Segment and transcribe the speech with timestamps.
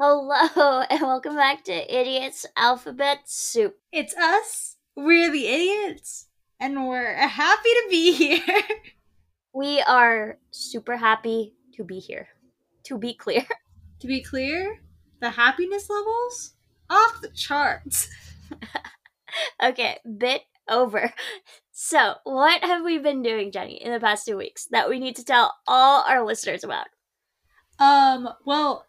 [0.00, 3.76] Hello, and welcome back to Idiots Alphabet Soup.
[3.90, 4.76] It's us.
[4.94, 6.28] We're the idiots.
[6.60, 8.62] And we're happy to be here.
[9.52, 12.28] We are super happy to be here.
[12.84, 13.44] To be clear.
[13.98, 14.82] to be clear,
[15.18, 16.52] the happiness levels
[16.88, 18.08] off the charts.
[19.60, 21.12] okay, bit over.
[21.72, 25.16] So, what have we been doing, Jenny, in the past two weeks that we need
[25.16, 26.86] to tell all our listeners about?
[27.80, 28.84] Um, well,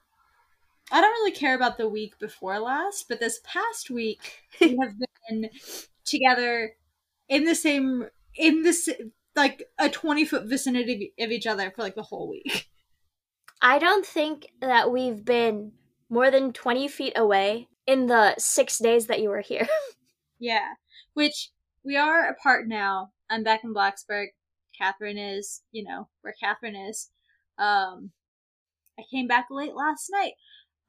[0.91, 4.93] I don't really care about the week before last, but this past week we have
[5.27, 5.49] been
[6.05, 6.75] together
[7.27, 8.89] in the same in this
[9.35, 12.67] like a 20 foot vicinity of each other for like the whole week.
[13.61, 15.73] I don't think that we've been
[16.09, 19.67] more than 20 feet away in the 6 days that you were here.
[20.39, 20.69] yeah,
[21.13, 21.51] which
[21.83, 23.11] we are apart now.
[23.29, 24.27] I'm back in Blacksburg.
[24.79, 27.09] Kathrine is, you know, where Kathrine is.
[27.57, 28.11] Um
[28.97, 30.33] I came back late last night.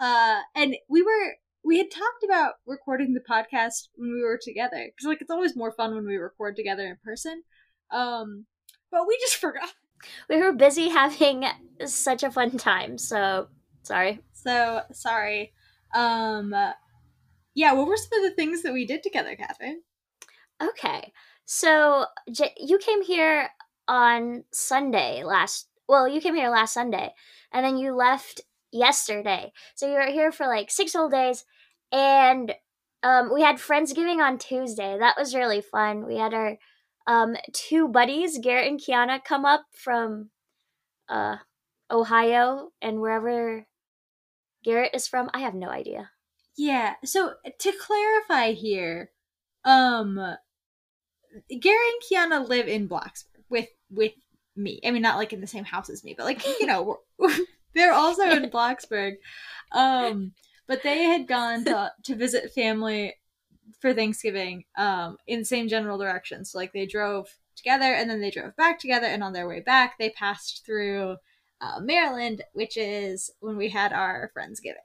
[0.01, 4.87] Uh, and we were we had talked about recording the podcast when we were together
[4.87, 7.43] because like it's always more fun when we record together in person.
[7.91, 8.47] Um,
[8.91, 9.71] but we just forgot.
[10.31, 11.45] We were busy having
[11.85, 13.49] such a fun time, so
[13.83, 14.21] sorry.
[14.33, 15.53] So sorry.
[15.95, 16.55] Um,
[17.55, 19.81] yeah, what were some of the things that we did together, Kathrine?
[20.63, 21.13] Okay,
[21.45, 23.51] so J- you came here
[23.89, 25.69] on Sunday last.
[25.89, 27.13] Well, you came here last Sunday,
[27.53, 28.41] and then you left
[28.73, 29.53] yesterday.
[29.75, 31.45] So you were here for like six whole days,
[31.93, 32.55] and
[33.03, 34.97] um, we had Friendsgiving on Tuesday.
[34.99, 36.07] That was really fun.
[36.07, 36.59] We had our
[37.07, 40.31] um, two buddies, Garrett and Kiana, come up from
[41.09, 41.37] uh,
[41.91, 43.67] Ohio and wherever
[44.65, 45.31] Garrett is from.
[45.35, 46.11] I have no idea.
[46.57, 46.95] Yeah.
[47.05, 49.11] So to clarify here,
[49.65, 50.17] um,
[51.49, 54.13] Garrett and Kiana live in Blacksburg with with
[54.57, 54.81] me.
[54.85, 56.99] I mean, not like in the same house as me, but like you know,
[57.75, 59.15] they're also in Blacksburg.
[59.73, 60.33] Um,
[60.67, 63.15] but they had gone to, to visit family
[63.81, 66.45] for Thanksgiving um, in the same general direction.
[66.45, 69.07] So, like, they drove together and then they drove back together.
[69.07, 71.17] And on their way back, they passed through
[71.61, 74.77] uh, Maryland, which is when we had our Friendsgiving.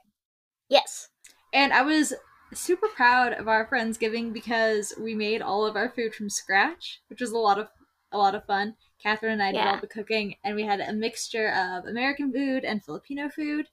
[0.69, 1.09] Yes.
[1.53, 2.13] And I was
[2.53, 7.21] super proud of our Friendsgiving because we made all of our food from scratch, which
[7.21, 7.67] was a lot of
[8.11, 8.75] a lot of fun.
[9.05, 12.65] Kathrine and I did all the cooking, and we had a mixture of American food
[12.65, 13.67] and Filipino food.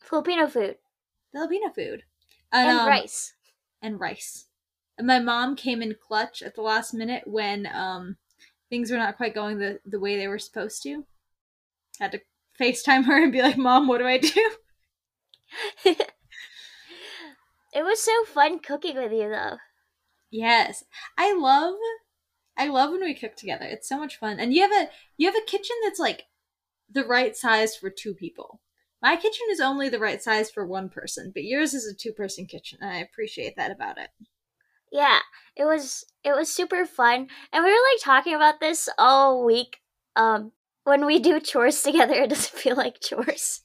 [0.00, 0.76] Filipino food.
[1.32, 2.02] Filipino food.
[2.52, 3.32] And, and um, rice.
[3.80, 4.46] And rice.
[4.98, 8.18] And my mom came in clutch at the last minute when um,
[8.68, 11.06] things were not quite going the, the way they were supposed to.
[11.98, 12.20] Had to
[12.60, 14.28] FaceTime her and be like, Mom, what do I do?
[15.86, 16.12] it
[17.76, 19.56] was so fun cooking with you, though.
[20.30, 20.84] Yes.
[21.16, 21.74] I love
[22.60, 23.64] I love when we cook together.
[23.64, 24.38] It's so much fun.
[24.38, 26.24] And you have a you have a kitchen that's like
[26.92, 28.60] the right size for two people.
[29.00, 32.12] My kitchen is only the right size for one person, but yours is a two
[32.12, 34.10] person kitchen, and I appreciate that about it.
[34.92, 35.20] Yeah,
[35.56, 37.28] it was it was super fun.
[37.50, 39.78] And we were like talking about this all week.
[40.14, 40.52] Um
[40.84, 43.62] when we do chores together, it doesn't feel like chores.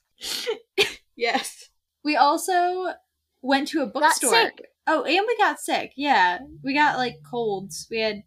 [1.18, 1.70] yes.
[2.02, 2.94] We also
[3.42, 4.52] went to a bookstore.
[4.88, 5.92] Oh, and we got sick.
[5.98, 6.38] Yeah.
[6.64, 7.88] We got like colds.
[7.92, 8.24] We had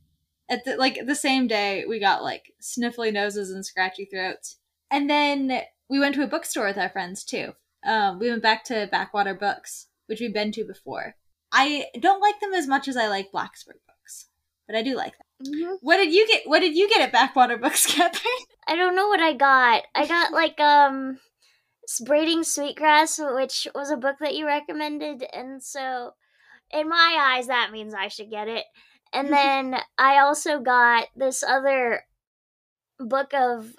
[0.48, 4.58] at the like the same day we got like sniffly noses and scratchy throats.
[4.90, 7.52] And then we went to a bookstore with our friends too.
[7.86, 11.14] Um, we went back to backwater books which we've been to before.
[11.52, 14.28] I don't like them as much as i like blacksburg books
[14.66, 15.24] but i do like them.
[15.46, 15.74] Mm-hmm.
[15.82, 18.44] what did you get what did you get at backwater books kathrine?
[18.66, 19.84] I don't know what i got.
[19.94, 21.18] I got like um
[22.04, 26.12] braiding sweetgrass which was a book that you recommended and so
[26.70, 28.64] in my eyes that means i should get it
[29.12, 29.72] and mm-hmm.
[29.72, 32.02] then I also got this other
[32.98, 33.74] book of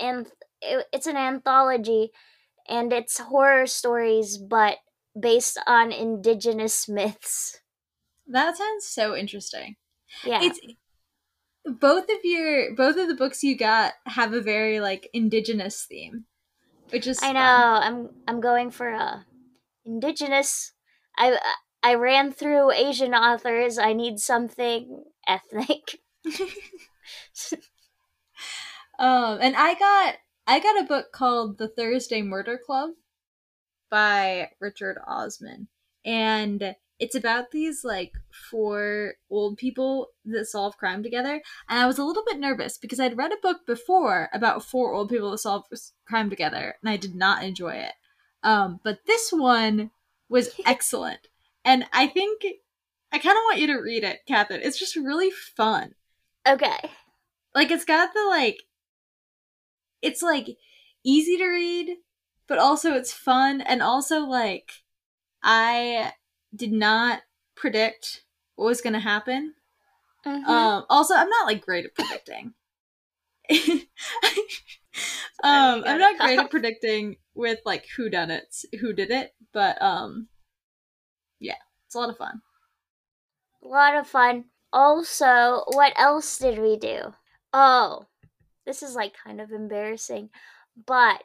[0.00, 0.26] and
[0.60, 2.10] it's an anthology
[2.68, 4.78] and it's horror stories but
[5.18, 7.60] based on indigenous myths.
[8.26, 9.76] That sounds so interesting.
[10.24, 10.40] Yeah.
[10.42, 10.60] It's
[11.64, 16.24] both of your both of the books you got have a very like indigenous theme.
[16.90, 17.40] Which is I know.
[17.40, 17.82] Fun.
[17.82, 19.24] I'm I'm going for a
[19.84, 20.72] indigenous
[21.16, 21.38] I
[21.82, 23.78] I ran through Asian authors.
[23.78, 26.00] I need something ethnic.
[28.98, 32.90] um, and I got I got a book called The Thursday Murder Club
[33.90, 35.68] by Richard Osman,
[36.04, 38.12] and it's about these like
[38.48, 41.42] four old people that solve crime together.
[41.68, 44.92] And I was a little bit nervous because I'd read a book before about four
[44.92, 45.64] old people that solve
[46.06, 47.94] crime together, and I did not enjoy it.
[48.44, 49.90] Um, but this one
[50.28, 51.26] was excellent.
[51.64, 52.42] And I think
[53.12, 54.60] I kind of want you to read it, Kathrine.
[54.62, 55.94] It's just really fun.
[56.46, 56.90] Okay.
[57.54, 58.62] Like it's got the like
[60.00, 60.56] it's like
[61.04, 61.96] easy to read,
[62.48, 64.72] but also it's fun and also like
[65.42, 66.12] I
[66.54, 67.22] did not
[67.54, 68.22] predict
[68.56, 69.54] what was going to happen.
[70.26, 70.46] Mhm.
[70.46, 72.54] Um also I'm not like great at predicting.
[75.42, 79.80] um I'm not great at predicting with like who done it, who did it, but
[79.82, 80.28] um
[81.42, 82.40] yeah, it's a lot of fun.
[83.64, 84.44] a lot of fun.
[84.72, 87.12] Also, what else did we do?
[87.52, 88.06] Oh,
[88.64, 90.30] this is like kind of embarrassing,
[90.86, 91.22] but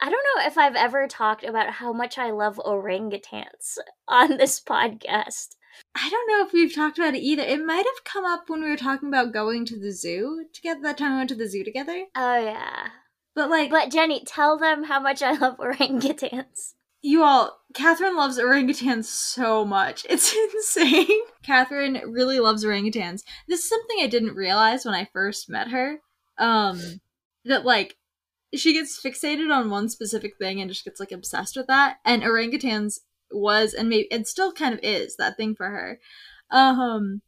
[0.00, 3.78] I don't know if I've ever talked about how much I love orangutans
[4.08, 5.50] on this podcast.
[5.94, 7.42] I don't know if we've talked about it either.
[7.42, 10.80] It might have come up when we were talking about going to the zoo together.
[10.82, 12.06] That time we went to the zoo together.
[12.14, 12.88] Oh yeah.
[13.34, 16.72] But like, But Jenny, tell them how much I love orangutans.
[17.06, 20.04] You all, Kathrine loves orangutans so much.
[20.10, 21.20] It's insane.
[21.46, 23.22] Kathrine really loves orangutans.
[23.46, 26.00] This is something I didn't realize when I first met her.
[26.36, 27.00] Um,
[27.44, 27.96] that like
[28.56, 31.98] she gets fixated on one specific thing and just gets like obsessed with that.
[32.04, 32.98] And orangutans
[33.30, 36.00] was and maybe and still kind of is that thing for her.
[36.50, 37.22] Um,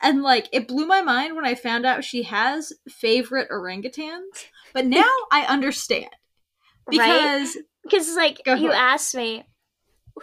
[0.00, 4.46] and like it blew my mind when I found out she has favorite orangutans.
[4.72, 6.08] But now I understand
[6.86, 7.40] Right?
[7.40, 8.76] because Because like you it.
[8.76, 9.44] asked me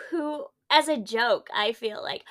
[0.09, 2.23] who as a joke, I feel like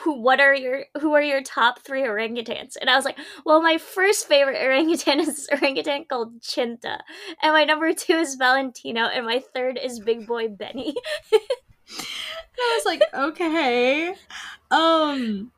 [0.00, 2.76] who what are your who are your top three orangutans?
[2.80, 6.98] And I was like, well, my first favorite orangutan is this orangutan called Chinta,
[7.42, 10.94] and my number two is Valentino, and my third is Big Boy Benny.
[11.32, 14.14] I was like, okay.
[14.70, 15.50] Um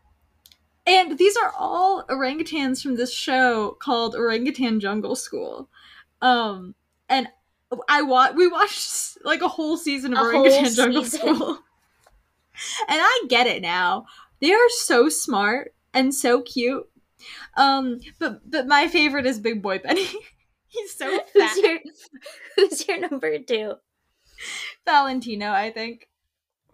[0.86, 5.68] and these are all orangutans from this show called Orangutan Jungle School.
[6.22, 6.74] Um
[7.08, 7.28] and
[7.88, 11.04] I wa- we watched like a whole season of Orangutan Jungle.
[11.04, 11.48] School.
[12.88, 14.06] and I get it now.
[14.40, 16.88] They are so smart and so cute.
[17.56, 20.06] Um but but my favorite is Big Boy Benny.
[20.68, 21.06] He's so
[21.36, 21.50] fat.
[21.54, 21.78] who's your
[22.56, 23.74] who's your number two?
[24.86, 26.08] Valentino, I think.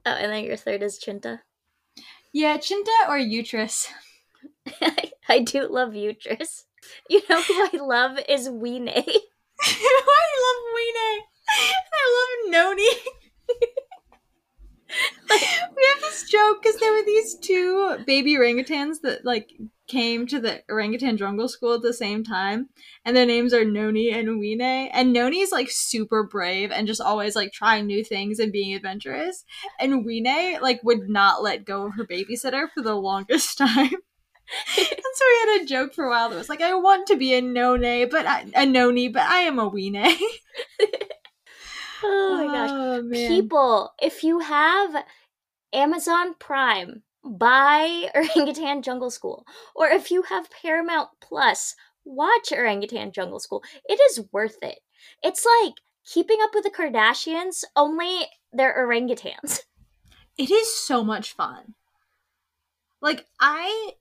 [0.05, 1.41] Oh, and then your third is Chinta.
[2.33, 3.89] Yeah, Chinta or Utrus.
[4.81, 6.65] I, I do love Utris.
[7.09, 9.09] You know who I love is Weenie.
[9.63, 11.21] I love Weenie.
[11.93, 12.89] I love Noni.
[15.29, 15.37] we
[15.93, 19.51] have this joke because there were these two baby orangutans that like
[19.89, 22.69] came to the orangutan jungle school at the same time,
[23.05, 24.91] and their names are Noni and Weenie.
[24.93, 29.45] And Noni's like super brave and just always like trying new things and being adventurous,
[29.81, 33.95] and Weenie like would not let go of her babysitter for the longest time.
[34.79, 37.17] And so we had a joke for a while that was like, "I want to
[37.17, 40.17] be a Noni, but I, a Noni, but I am a Weenie."
[42.03, 42.71] Oh my gosh.
[42.73, 43.09] Oh.
[43.11, 45.05] People, if you have
[45.73, 49.45] Amazon Prime, buy Orangutan Jungle School.
[49.75, 53.63] Or if you have Paramount Plus, watch Orangutan Jungle School.
[53.89, 54.81] It is worth it.
[55.23, 59.61] It's like keeping up with the Kardashians, only they're orangutans.
[60.39, 61.75] it is so much fun.
[63.01, 63.93] Like I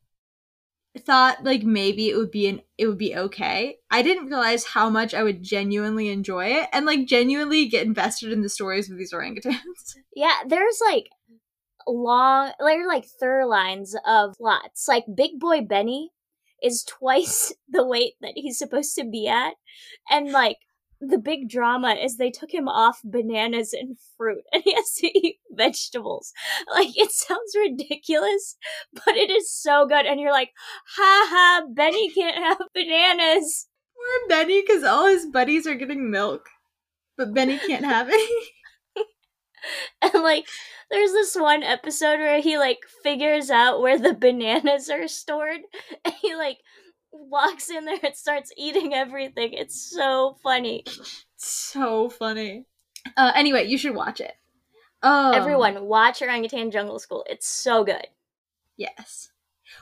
[1.00, 3.78] thought like maybe it would be an it would be okay.
[3.92, 8.32] I didn't realize how much I would genuinely enjoy it and like genuinely get invested
[8.32, 9.56] in the stories of these orangutans.
[10.16, 11.08] Yeah, there's like
[11.88, 14.88] long, there are like third lines of plots.
[14.88, 16.12] Like Big Boy Benny
[16.64, 19.56] is twice the weight that he's supposed to be at,
[20.10, 20.58] and like
[21.00, 25.08] the big drama is they took him off bananas and fruit, and he has to
[25.08, 26.34] eat vegetables.
[26.72, 28.58] Like it sounds ridiculous,
[28.94, 30.52] but it is so good, and you're like,
[30.96, 33.68] ha ha, Benny can't have bananas.
[33.96, 36.48] Poor Benny because all his buddies are getting milk,
[37.18, 38.28] but Benny can't have any.
[40.02, 40.48] And like,
[40.92, 45.62] there's this one episode where he like figures out where the bananas are stored,
[46.04, 46.60] and he like
[47.16, 49.54] walks in there and starts eating everything.
[49.54, 50.84] It's so funny.
[51.36, 52.66] so funny.
[53.18, 54.34] Uh, anyway, you should watch it.
[55.04, 57.26] Um, Everyone, watch Orangutan Jungle School.
[57.30, 58.08] It's so good.
[58.78, 59.30] Yes.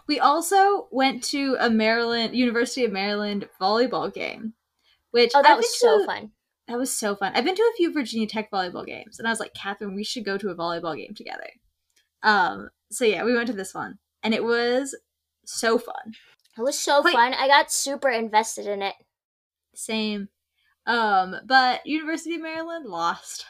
[0.08, 4.54] We also went to a Maryland University of Maryland volleyball game,
[5.12, 6.32] which Oh, that I've was so to- fun.
[6.68, 7.34] That was so fun.
[7.36, 10.04] I've been to a few Virginia Tech volleyball games, and I was like, Kathrine, we
[10.06, 11.50] should go to a volleyball game together.
[12.24, 12.70] Um.
[12.92, 14.96] So yeah, we went to this one, and it was
[15.46, 16.14] so fun.
[16.58, 17.14] It was so Wait.
[17.14, 17.34] fun.
[17.34, 18.96] I got super invested in it.
[19.74, 20.30] Same.
[20.86, 21.36] Um.
[21.46, 23.46] But University of Maryland lost.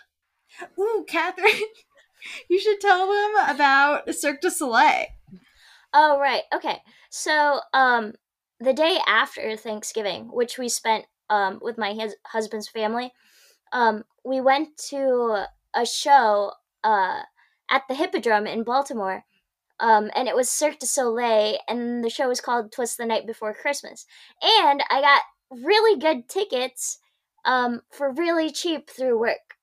[0.80, 1.60] Ooh, Kathrine,
[2.50, 5.08] you should tell them about Cirque du Soleil.
[5.94, 6.80] Oh right, okay.
[7.10, 8.14] So um,
[8.60, 13.12] the day after Thanksgiving, which we spent um with my hus- husband's family,
[13.72, 16.52] um, we went to a show
[16.84, 17.22] uh
[17.70, 19.24] at the Hippodrome in Baltimore.
[19.84, 23.28] Um, and it was Cirque du Soleil, and the show was called 'Twas the Night
[23.28, 24.06] Before Christmas."
[24.42, 27.00] And I got really good tickets
[27.46, 29.58] um for really cheap through work.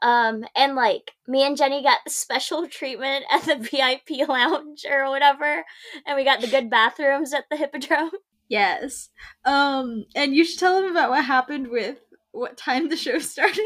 [0.00, 5.10] Um and like me and Jenny got the special treatment at the VIP lounge or
[5.10, 5.64] whatever,
[6.06, 8.12] and we got the good bathrooms at the Hippodrome.
[8.48, 9.08] Yes.
[9.46, 11.96] Um, and you should tell them about what happened with
[12.32, 13.64] what time the show started.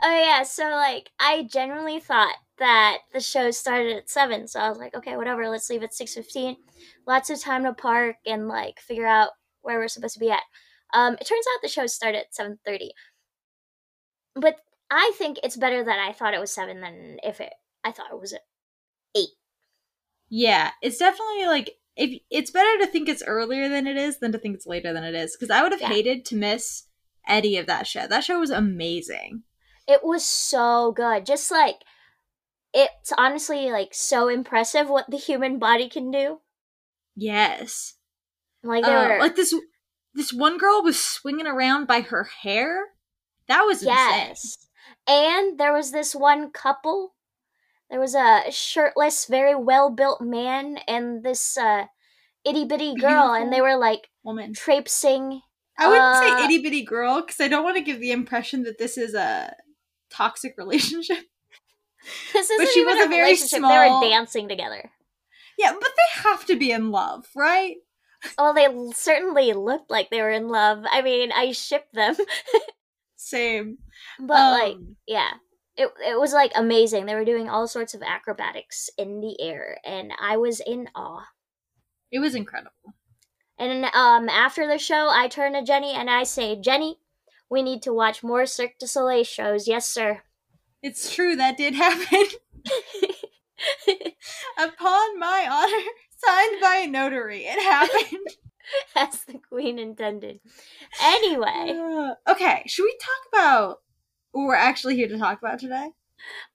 [0.00, 4.68] Oh yeah, so like I genuinely thought that the show started at seven, so I
[4.68, 6.56] was like, okay, whatever, let's leave at six fifteen.
[7.06, 9.30] Lots of time to park and like figure out
[9.62, 10.42] where we're supposed to be at.
[10.94, 12.92] Um, it turns out the show started at seven thirty,
[14.34, 14.56] but
[14.90, 17.52] I think it's better that I thought it was seven than if it
[17.84, 18.34] I thought it was
[19.16, 19.28] eight.
[20.28, 24.32] Yeah, it's definitely like if it's better to think it's earlier than it is than
[24.32, 25.36] to think it's later than it is.
[25.36, 25.88] Because I would have Yeah.
[25.88, 26.84] hated to miss
[27.26, 28.06] any of that show.
[28.06, 29.42] That show was amazing.
[29.86, 31.26] It was so good.
[31.26, 31.76] Just like
[32.74, 36.40] it's honestly like so impressive what the human body can do.
[37.16, 37.94] Yes.
[38.62, 39.54] Like they Uh, were like this
[40.14, 42.86] this one girl was swinging around by her hair.
[43.46, 43.96] That was insane.
[43.96, 44.68] Yes.
[45.06, 47.14] And there was this one couple.
[47.90, 51.86] There was a shirtless, very well built man and this uh,
[52.44, 54.52] itty bitty girl, and they were like Woman.
[54.54, 55.40] traipsing.
[55.78, 58.64] I wouldn't Uh, say itty bitty girl because I don't want to give the impression
[58.64, 59.54] that this is a
[60.10, 61.24] toxic relationship.
[62.32, 63.50] This isn't she even was a a very relationship.
[63.52, 64.90] They small- were dancing together.
[65.58, 67.76] Yeah, but they have to be in love, right?
[68.36, 70.84] Well, they certainly looked like they were in love.
[70.90, 72.16] I mean, I shipped them,
[73.16, 73.78] Same.
[74.18, 75.30] but like, Um, yeah,
[75.76, 77.06] it it was like amazing.
[77.06, 81.26] They were doing all sorts of acrobatics in the air, and I was in awe.
[82.10, 82.94] it was incredible.
[83.58, 87.00] And um, after the show, I turn to Jenny and I say, Jenny,
[87.50, 89.66] we need to watch more Cirque du Soleil shows.
[89.66, 90.22] Yes, sir.
[90.82, 92.24] It's true that did happen.
[94.58, 95.84] Upon my honor,
[96.16, 98.26] signed by a notary, it happened.
[98.96, 100.40] As the queen intended.
[101.02, 103.80] Anyway, Uh, okay, should we talk about
[104.32, 105.88] what we're actually here to talk about today?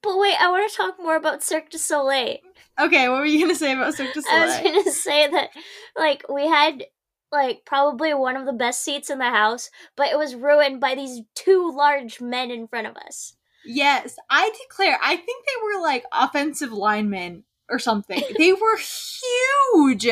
[0.02, 2.38] but wait, I want to talk more about Cirque du Soleil.
[2.80, 4.42] Okay, what were you gonna say about Cirque du Soleil?
[4.42, 5.50] I was going to say that,
[5.98, 6.84] like, we had,
[7.32, 10.96] like, probably one of the best seats in the house, but it was ruined by
[10.96, 13.36] these two large men in front of us.
[13.66, 18.22] Yes, I declare, I think they were like offensive linemen or something.
[18.38, 20.08] they were huge.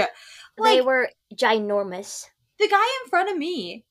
[0.64, 2.26] they were ginormous.
[2.60, 3.86] the guy in front of me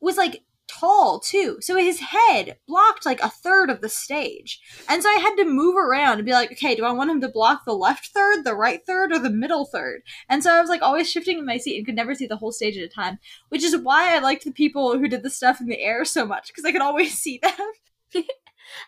[0.00, 1.58] was like tall too.
[1.60, 4.60] So his head blocked like a third of the stage.
[4.88, 7.20] And so I had to move around and be like, okay, do I want him
[7.20, 10.02] to block the left third, the right third, or the middle third?
[10.28, 12.36] And so I was like always shifting in my seat and could never see the
[12.36, 13.18] whole stage at a time,
[13.48, 16.26] which is why I liked the people who did the stuff in the air so
[16.26, 18.24] much because I could always see them.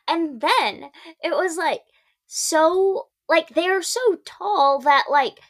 [0.09, 0.91] And then
[1.23, 1.83] it was like
[2.27, 5.41] so like they're so tall that like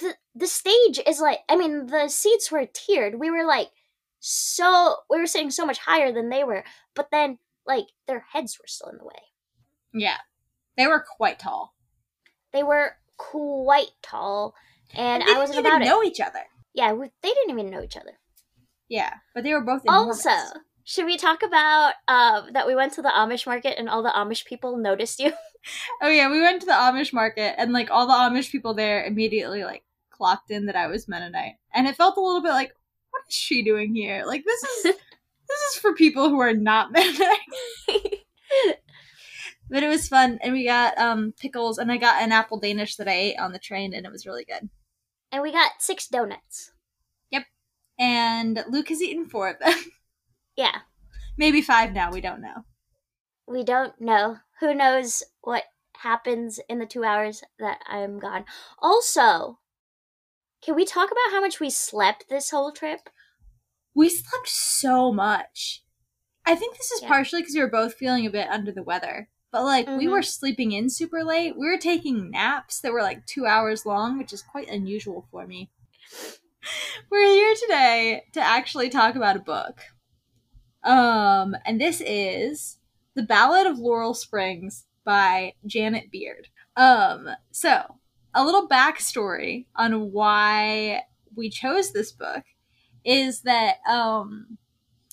[0.00, 3.18] the the stage is like I mean the seats were tiered.
[3.18, 3.68] We were like
[4.20, 6.64] so we were sitting so much higher than they were,
[6.94, 9.22] but then like their heads were still in the way.
[9.92, 10.18] Yeah.
[10.76, 11.74] They were quite tall.
[12.52, 14.54] They were quite tall,
[14.94, 16.08] and, And they I wasn't didn't about know it.
[16.08, 16.40] each other.
[16.74, 18.18] Yeah, we, they didn't even know each other.
[18.88, 20.26] Yeah, but they were both enormous.
[20.26, 24.02] Also, should we talk about uh, that we went to the Amish market and all
[24.02, 25.32] the Amish people noticed you?
[26.02, 29.04] Oh yeah, we went to the Amish market and like all the Amish people there
[29.04, 31.52] immediately like clocked in that I was Mennonite.
[31.72, 32.74] And it felt a little bit like,
[33.12, 34.24] what is she doing here?
[34.26, 37.28] Like this is this is for people who are not Mennonite.
[39.70, 42.96] But it was fun and we got um pickles and I got an apple Danish
[42.96, 44.68] that I ate on the train and it was really good.
[45.30, 46.72] and we got six donuts.
[47.30, 47.44] Yep,
[48.00, 49.74] and Luke has eaten four of them.
[50.56, 50.82] Yeah,
[51.36, 52.64] Maybe five now, we don't know.
[53.46, 54.38] we don't know.
[54.60, 55.64] Who knows what
[55.98, 58.44] happens in the two hours that I'm gone?
[58.78, 59.60] Also,
[60.62, 63.10] can we talk about how much we slept this whole trip?
[63.94, 65.82] We slept so much.
[66.46, 67.08] I think this is Yeah.
[67.08, 69.30] partially because we were both feeling a bit under the weather.
[69.52, 70.10] But like we Mhm.
[70.10, 71.56] were sleeping in super late.
[71.58, 75.46] We were taking naps that were like two hours long, which is quite unusual for
[75.46, 75.70] me.
[77.10, 79.80] we're here today to actually talk about a book.
[80.84, 82.78] Um, and this is
[83.14, 86.48] The Ballad of Laurel Springs by Janet Beard.
[86.76, 87.98] Um, so
[88.34, 91.02] a little backstory on why
[91.36, 92.44] we chose this book
[93.04, 94.58] is that um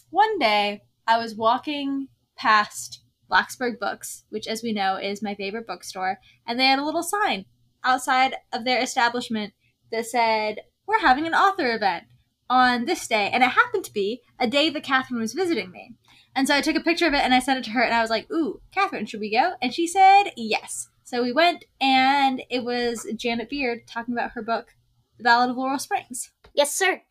[0.10, 5.68] one day I was walking past Blacksburg Books, which as we know is my favorite
[5.68, 7.46] bookstore, and they had a little sign
[7.84, 9.54] outside of their establishment
[9.92, 12.06] that said, We're having an author event
[12.50, 13.30] on this day.
[13.32, 15.94] And it happened to be a day that Kathrine was visiting me.
[16.36, 17.94] And so I took a picture of it and I sent it to her and
[17.94, 19.54] I was like, Ooh, Kathrine, should we go?
[19.62, 20.90] And she said yes.
[21.04, 24.76] So we went and it was Janet Beard talking about her book,
[25.18, 26.32] The Ballad of Laurel Springs.
[26.54, 27.02] Yes, sir.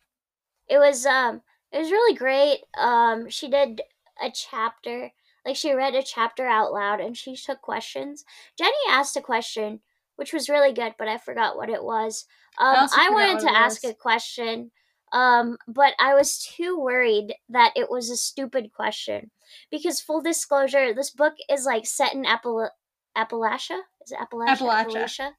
[0.67, 1.41] It was um
[1.71, 2.59] it was really great.
[2.77, 3.81] Um she did
[4.21, 5.11] a chapter.
[5.45, 8.23] Like she read a chapter out loud and she took questions.
[8.57, 9.81] Jenny asked a question,
[10.15, 12.25] which was really good, but I forgot what it was.
[12.59, 13.91] Um, also I, wanted to ask was.
[13.91, 14.71] a question,
[15.11, 19.31] um, but I was too worried that it was a stupid question.
[19.71, 22.69] Because full disclosure, this book is like set in Appala-
[23.17, 23.79] Appalachia.
[24.05, 24.57] Is it Appalachia?
[24.57, 25.31] Appalachia.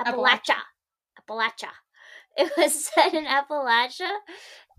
[0.00, 0.06] Appalachia.
[0.06, 0.56] Appalachia.
[1.20, 1.68] Appalachia.
[2.36, 4.12] It was set in Appalachia,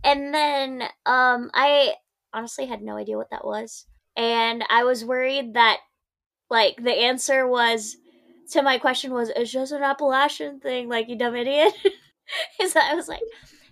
[0.01, 1.95] and then um, I
[2.31, 5.79] honestly had no idea what that was, and I was worried that
[6.50, 7.98] like the answer was
[8.51, 11.74] to my question was it's just an Appalachian thing, like you dumb idiot.
[12.62, 13.21] Is I was like,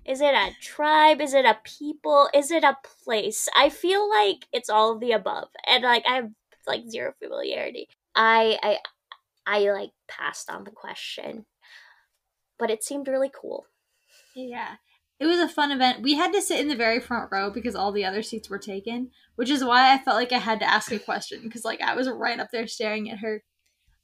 [0.07, 1.21] is it a tribe?
[1.21, 2.29] Is it a people?
[2.33, 3.47] Is it a place?
[3.55, 6.29] I feel like it's all of the above, and like I have
[6.65, 7.87] like zero familiarity.
[8.15, 8.77] I I
[9.45, 11.45] I like passed on the question,
[12.57, 13.65] but it seemed really cool.
[14.35, 14.75] Yeah.
[15.19, 16.03] It was a fun event.
[16.03, 18.59] We had to sit in the very front row because all the other seats were
[18.59, 21.81] taken, which is why I felt like I had to ask a question because like
[21.81, 23.43] I was right up there staring at her.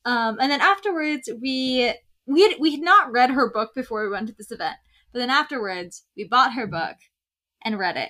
[0.05, 1.93] Um, and then afterwards, we
[2.25, 4.77] we had, we had not read her book before we went to this event,
[5.13, 6.97] but then afterwards, we bought her book
[7.63, 8.09] and read it.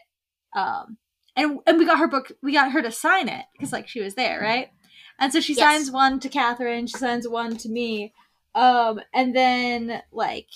[0.56, 0.98] Um,
[1.36, 2.32] and and we got her book.
[2.42, 4.70] We got her to sign it because like she was there, right?
[5.20, 5.60] And so she Yes.
[5.60, 6.88] signs one to Kathrine.
[6.90, 8.14] She signs one to me.
[8.56, 10.48] Um, and then like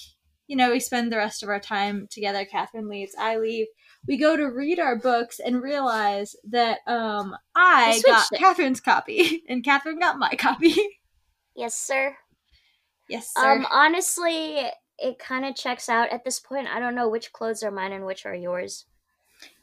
[0.47, 2.45] you know, we spend the rest of our time together.
[2.45, 3.67] Kathrine leaves, I leave.
[4.07, 8.39] We go to read our books and realize that um I got it.
[8.39, 10.75] Kathrine's copy and Kathrine got my copy.
[11.55, 12.15] Yes, sir.
[13.09, 13.57] yes, sir.
[13.57, 14.61] Um, honestly,
[14.99, 16.67] it kind of checks out at this point.
[16.67, 18.85] I don't know which clothes are mine and which are yours.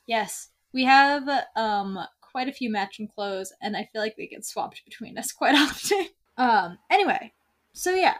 [0.06, 0.48] yes.
[0.72, 4.84] We have um quite a few matching clothes and I feel like they get swapped
[4.84, 6.06] between us quite often.
[6.36, 7.32] um anyway,
[7.72, 8.16] so yeah.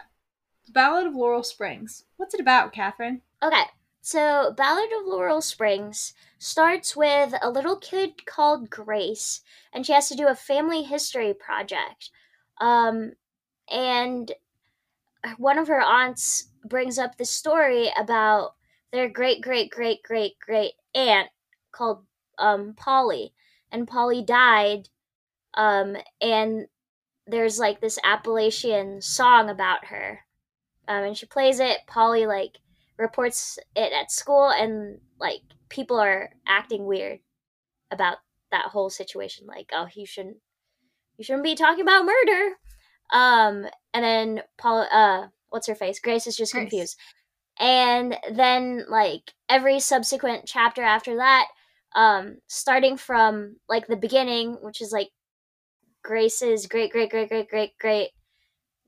[0.67, 2.05] the Ballad of Laurel Springs.
[2.17, 3.21] What's it about, Kathrine?
[3.43, 3.65] Okay,
[4.03, 9.41] so Ballad of Laurel Springs starts with a little kid called Grace,
[9.73, 12.11] and she has to do a family history project.
[12.61, 13.13] Um,
[13.71, 14.31] and
[15.39, 18.55] one of her aunts brings up the story about
[18.93, 21.29] their great great great great great aunt
[21.73, 22.05] called
[22.39, 23.33] um, Polly,
[23.71, 24.89] and Polly died.
[25.55, 26.67] Um, and
[27.27, 30.21] there's like this Appalachian song about her.
[30.87, 31.79] Um, and she plays it.
[31.87, 32.59] Polly like
[32.99, 37.21] reports it at school, and like people are acting weird
[37.91, 38.19] about
[38.51, 39.47] that whole situation.
[39.47, 40.37] Like, oh, you shouldn't,
[41.17, 42.57] you shouldn't be talking about murder.
[43.13, 46.01] Um, and then Paul, uh, what's her face?
[46.01, 46.63] Grace is just Grace.
[46.63, 46.97] confused.
[47.61, 51.47] And then like every subsequent chapter after that,
[51.95, 55.11] um, starting from like the beginning, which is like
[56.03, 58.11] Grace's great great great great great great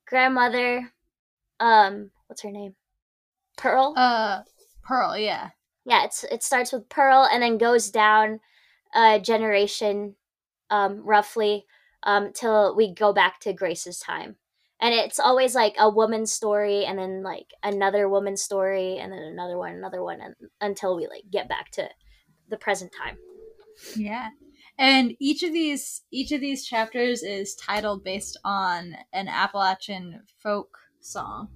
[0.06, 0.92] grandmother
[1.60, 2.74] um what's her name
[3.56, 4.42] pearl Uh
[4.84, 5.50] Pearl, yeah.
[5.84, 8.38] yeah it's it starts with pearl and then goes down
[8.94, 10.14] a generation
[10.70, 11.64] um roughly
[12.06, 14.36] um till we go back to grace's time
[14.80, 19.20] and it's always like a woman's story and then like another woman's story and then
[19.22, 21.88] another one another one and, until we like get back to
[22.48, 23.18] the present time
[23.96, 24.30] Yeah.
[24.78, 30.78] And each of these each of these chapters is titled based on an Appalachian folk
[31.00, 31.48] song.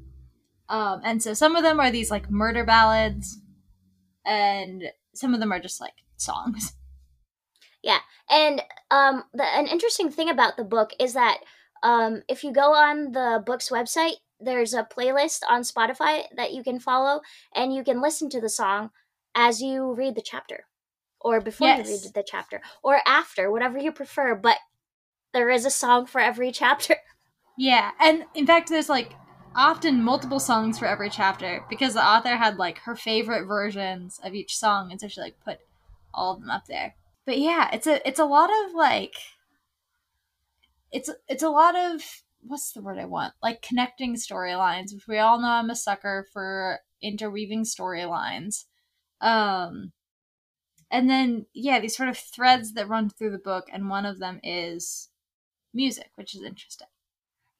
[0.68, 3.38] Um and so some of them are these like murder ballads
[4.24, 4.84] and
[5.14, 6.72] some of them are just like songs.
[7.82, 11.38] Yeah, and um, the, an interesting thing about the book is that
[11.82, 16.62] um, if you go on the book's website, there's a playlist on Spotify that you
[16.62, 17.20] can follow,
[17.54, 18.90] and you can listen to the song
[19.34, 20.66] as you read the chapter,
[21.20, 21.78] or before Yes.
[21.88, 24.34] you read the chapter, or after, whatever you prefer.
[24.34, 24.58] But
[25.32, 26.96] there is a song for every chapter.
[27.56, 29.14] Yeah, and in fact there's like
[29.54, 34.34] often multiple songs for every chapter because the author had like her favorite versions of
[34.34, 35.58] each song and so she like put
[36.14, 36.94] all of them up there.
[37.30, 39.14] But yeah, it's a it's a lot of like
[40.90, 42.02] it's it's a lot of
[42.40, 43.34] what's the word I want?
[43.40, 48.64] Like connecting storylines, which we all know I'm a sucker for interweaving storylines.
[49.20, 49.92] Um
[50.90, 54.18] and then yeah, these sort of threads that run through the book and one of
[54.18, 55.10] them is
[55.72, 56.88] music, which is interesting.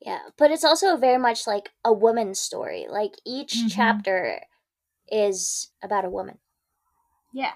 [0.00, 2.87] Yeah, but it's also very much like a woman's story.
[2.88, 3.70] Like each Mhm.
[3.70, 4.46] chapter
[5.12, 6.40] is about a woman.
[7.33, 7.54] Yeah.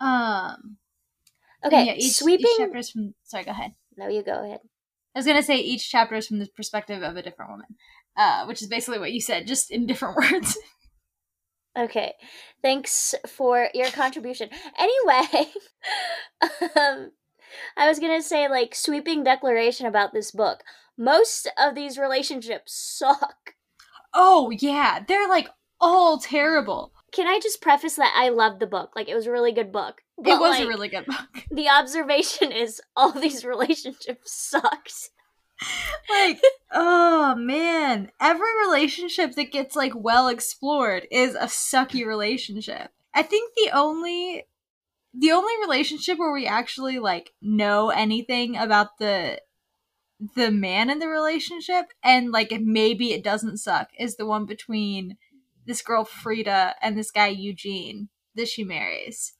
[0.00, 0.76] Um.
[1.64, 2.46] Okay, yeah, each, sweeping.
[2.46, 3.14] Each chapter is from.
[3.24, 3.72] Sorry, go ahead.
[3.96, 4.60] no, you go ahead.
[5.14, 7.66] I was gonna say each chapter is from the perspective of a different woman,
[8.16, 10.56] uh, which is basically what you said, just in different words.
[11.76, 12.14] Okay,
[12.62, 14.48] thanks for your contribution.
[14.78, 15.48] Anyway,
[16.76, 17.12] um,
[17.76, 20.62] I was gonna say like sweeping declaration about this book.
[20.96, 23.54] Most of these relationships suck.
[24.14, 25.48] oh yeah, they're like
[25.80, 26.92] all terrible.
[27.12, 28.92] Can I just preface that I loved the book?
[28.94, 30.02] Like, it was a really good book.
[30.18, 31.26] it was like, a really good book.
[31.50, 35.10] The observation is all these relationships sucked.
[36.08, 36.40] like
[36.72, 43.52] oh man every relationship that gets like well explored is a sucky relationship i think
[43.56, 44.46] the only
[45.12, 49.40] the only relationship where we actually like know anything about the
[50.36, 55.16] the man in the relationship and like maybe it doesn't suck is the one between
[55.68, 59.34] this girl frida and this guy eugene that she marries.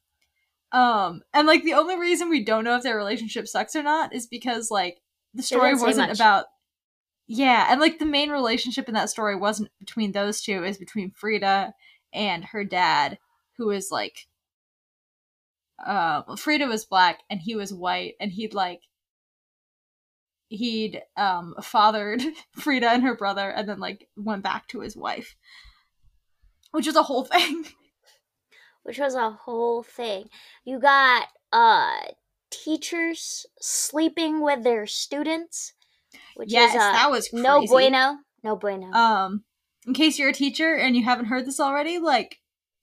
[0.71, 4.15] Um and like the only reason we don't know if their relationship sucks or not
[4.15, 5.01] is because like
[5.33, 6.45] the story wasn't about
[7.27, 11.11] yeah and like the main relationship in that story wasn't between those two is between
[11.11, 11.73] frida
[12.13, 13.19] and her dad
[13.57, 14.27] who is like
[15.87, 18.83] uh frida was black and he was white and he'd like
[20.49, 25.35] he'd um fathered frida and her brother and then like went back to his wife
[26.73, 27.65] which was a whole thing
[28.89, 30.31] which was a whole thing.
[30.65, 31.91] You got uh
[32.51, 35.75] teachers sleeping with their students,
[36.37, 37.43] which yes is uh, that was crazy.
[37.43, 38.91] no bueno, no bueno.
[38.93, 39.45] um
[39.87, 42.39] in case you're a teacher and you haven't heard this already like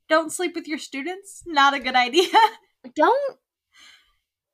[0.08, 2.30] don't sleep with your students not a good idea
[2.96, 3.38] don't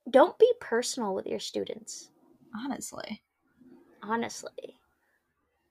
[0.10, 2.12] don't be personal with your students,
[2.56, 3.22] honestly
[4.02, 4.78] honestly.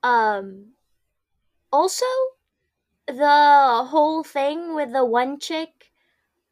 [0.03, 0.73] Um
[1.73, 2.05] also
[3.13, 5.91] the whole thing with the one chick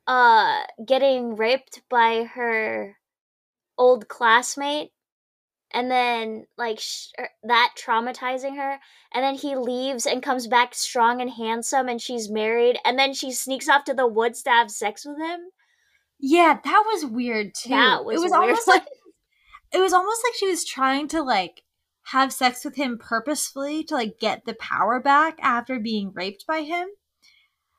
[0.07, 2.97] uh getting raped by her
[3.77, 4.91] old classmate
[5.71, 8.79] and then like sh- er, that traumatizing her
[9.13, 13.13] and then he leaves and comes back strong and handsome and she's married and then
[13.13, 15.41] she sneaks off to the woods to have sex with him?
[16.19, 17.71] Yeah that was weird too.
[17.71, 18.43] That was, it was weird.
[18.43, 18.85] almost like
[19.73, 21.63] it was almost like she was trying to like
[22.13, 26.63] have sex with him purposefully to like get the power back after being raped by
[26.63, 26.89] him.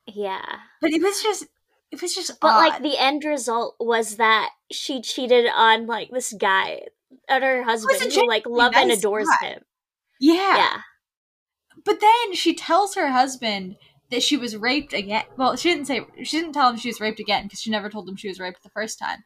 [0.05, 0.59] Yeah.
[0.81, 1.47] But it was just
[1.91, 6.33] it was just but like the end result was that she cheated on like this
[6.33, 6.81] guy
[7.27, 9.47] on her husband who like genuinely love and adores guy.
[9.47, 9.61] him.
[10.19, 10.57] Yeah.
[10.57, 10.81] yeah.
[11.83, 13.77] But then she tells her husband
[14.11, 15.23] that she was raped again.
[15.37, 17.89] Well she didn't say she didn't tell him she was raped again because she never
[17.89, 19.23] told him she was raped the first time.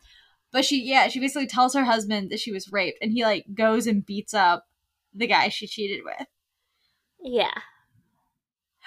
[0.53, 3.47] But she yeah she basically tells her husband that she was raped and he like
[3.53, 4.63] goes and beats up
[5.13, 6.27] the guy she cheated with
[7.23, 7.53] yeah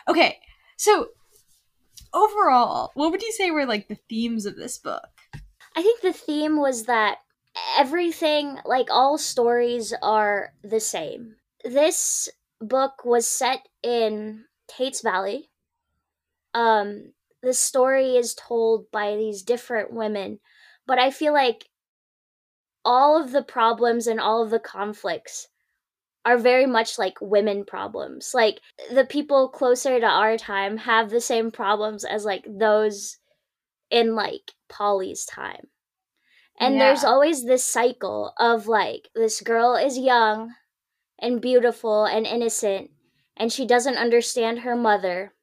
[0.08, 0.38] okay
[0.76, 1.08] so
[2.12, 5.08] overall what would you say were like the themes of this book
[5.76, 7.18] I think the theme was that
[7.78, 11.36] everything, like all stories, are the same.
[11.64, 12.30] This
[12.62, 15.50] book was set in Tates Valley.
[16.54, 17.12] Um,
[17.42, 20.40] the story is told by these different women,
[20.86, 21.68] but I feel like
[22.82, 25.48] all of the problems and all of the conflicts
[26.26, 28.32] are very much like women problems.
[28.34, 28.60] Like
[28.92, 33.16] the people closer to our time have the same problems as like those
[33.90, 35.68] in like Polly's time.
[36.58, 40.54] And there's always this cycle of like this girl is young
[41.18, 42.90] and beautiful and innocent
[43.36, 45.34] and she doesn't understand her mother.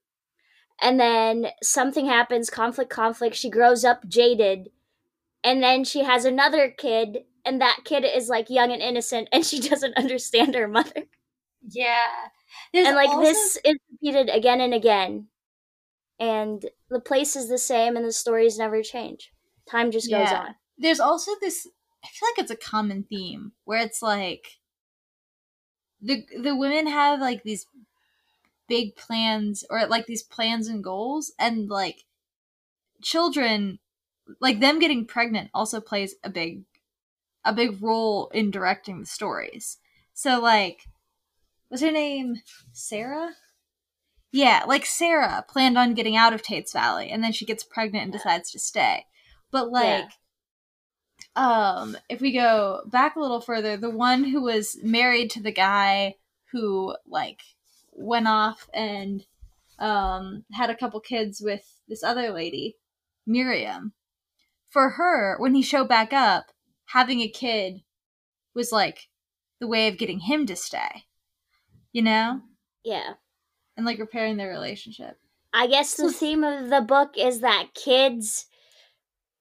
[0.82, 3.36] And then something happens, conflict, conflict.
[3.36, 4.70] She grows up jaded.
[5.44, 9.46] And then she has another kid, and that kid is like young and innocent, and
[9.46, 11.04] she doesn't understand her mother.
[11.70, 12.04] yeah
[12.74, 15.28] There's and like also- this is repeated again and again.
[16.20, 19.32] And the place is the same, and the stories never change.
[19.70, 20.40] Time just goes Yeah.
[20.48, 20.56] on.
[20.78, 21.68] there's also this
[22.04, 24.60] i feel like it's a common theme where it's like
[26.02, 27.66] the the women have like these
[28.68, 32.04] big plans or like these plans and goals and like
[33.02, 33.80] children
[34.42, 36.64] like them getting pregnant also plays a big
[37.46, 39.78] a big role in directing the stories.
[40.14, 40.88] So like
[41.70, 42.38] was her name
[42.72, 43.32] sarah?
[44.32, 48.06] Yeah like sarah planned on getting out of tate's valley and then she gets pregnant
[48.06, 49.06] and decides to stay.
[49.52, 50.10] But like
[51.36, 55.52] um if we go back a little further the one who was married to the
[55.52, 56.16] guy
[56.52, 57.42] who like
[57.92, 59.26] went off and
[59.80, 62.78] um had a couple kids with this other lady
[63.26, 63.94] miriam
[64.70, 66.53] for her when he showed back up
[66.94, 67.82] having a kid
[68.56, 69.08] was like
[69.60, 71.06] the way of getting him to stay
[71.92, 72.40] you know
[72.84, 73.14] Yeah.
[73.76, 75.18] and like repairing their relationship
[75.54, 78.46] I guess the theme of the book is that kids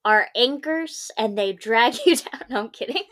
[0.05, 2.41] are anchors and they drag you down.
[2.49, 3.03] No, I'm kidding.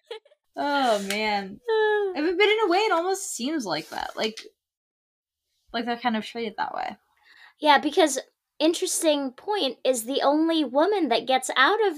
[0.56, 1.60] oh man
[2.14, 4.40] but in a way it almost seems like that like
[5.72, 6.96] like they're kind of treated that way
[7.58, 8.18] yeah, because
[8.58, 11.96] interesting point is the only woman that gets out of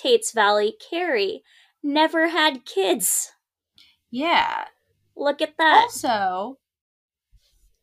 [0.00, 1.42] Tate's Valley, Carrie,
[1.82, 3.32] never had kids.
[4.10, 4.64] yeah
[5.16, 5.88] Look at that.
[5.90, 6.58] also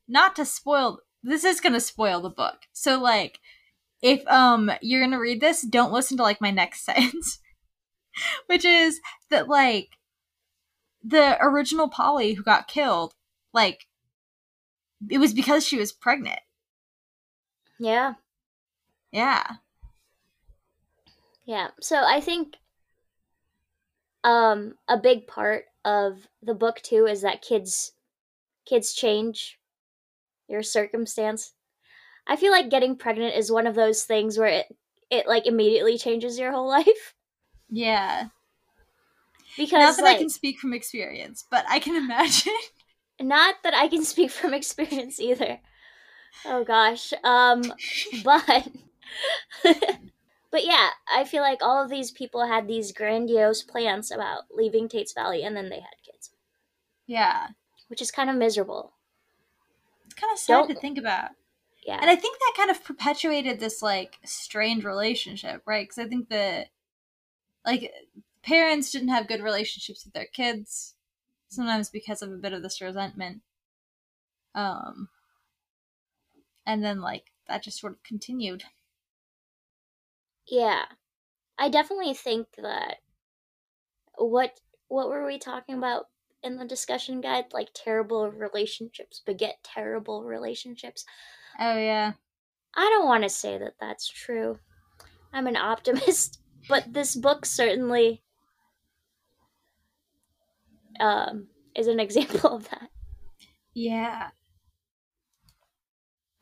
[0.07, 2.59] not to spoil this is gonna spoil the book.
[2.73, 3.39] So like
[4.01, 7.39] if um you're gonna read this, don't listen to like my next sentence.
[8.47, 8.99] Which is
[9.29, 9.89] that like
[11.03, 13.13] the original Polly who got killed,
[13.53, 13.87] like
[15.09, 16.39] it was because she was pregnant.
[17.79, 18.13] Yeah.
[19.11, 19.57] Yeah.
[21.47, 21.71] Yeah.
[21.81, 22.57] So I think
[24.23, 27.93] um a big part of the book too is that kids
[28.65, 29.59] kids change
[30.49, 31.53] your circumstance.
[32.27, 34.77] I feel like getting pregnant is one of those things where it
[35.11, 37.15] it like immediately changes your whole life.
[37.69, 38.29] Yeah.
[39.57, 42.53] Because Not that like, I can speak from experience, but I can imagine.
[43.19, 45.59] not that I can speak from experience either.
[46.45, 47.13] Oh gosh.
[47.23, 47.73] Um
[48.11, 48.67] but
[50.51, 54.87] but yeah, I feel like all of these people had these grandiose plans about leaving
[54.87, 56.31] Tate's Valley and then they had kids,
[57.05, 57.47] yeah.
[57.87, 58.93] which is kind of miserable.
[60.05, 61.31] It's kind of sad Don't- to think about.
[61.85, 61.99] Yeah.
[62.01, 65.87] And I think that kind of perpetuated this like strained relationship, right?
[65.87, 66.67] Because I think that
[67.65, 67.93] like
[68.43, 70.95] parents didn't have good relationships with their kids,
[71.47, 73.41] sometimes because of a bit of this resentment.
[74.53, 75.07] Um,
[76.65, 78.63] and then like that just sort of continued.
[80.47, 80.85] Yeah.
[81.57, 82.99] I definitely think that
[84.17, 86.09] what what were we talking about
[86.43, 87.53] in the discussion guide?
[87.53, 91.05] Like terrible relationships beget terrible relationships.
[91.59, 92.13] Oh yeah,
[92.75, 94.59] I don't want to say that that's true.
[95.33, 98.23] I'm an optimist, but this book certainly
[100.99, 102.89] um is an example of that.
[103.73, 104.31] yeah.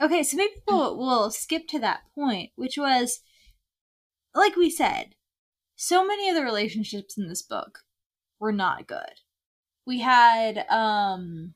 [0.02, 3.22] Okay, so maybe we'll we'll skip to that point, which was
[4.36, 5.16] like we said,
[5.76, 7.80] so many of the relationships in this book
[8.40, 9.22] were not good.
[9.88, 11.54] We had um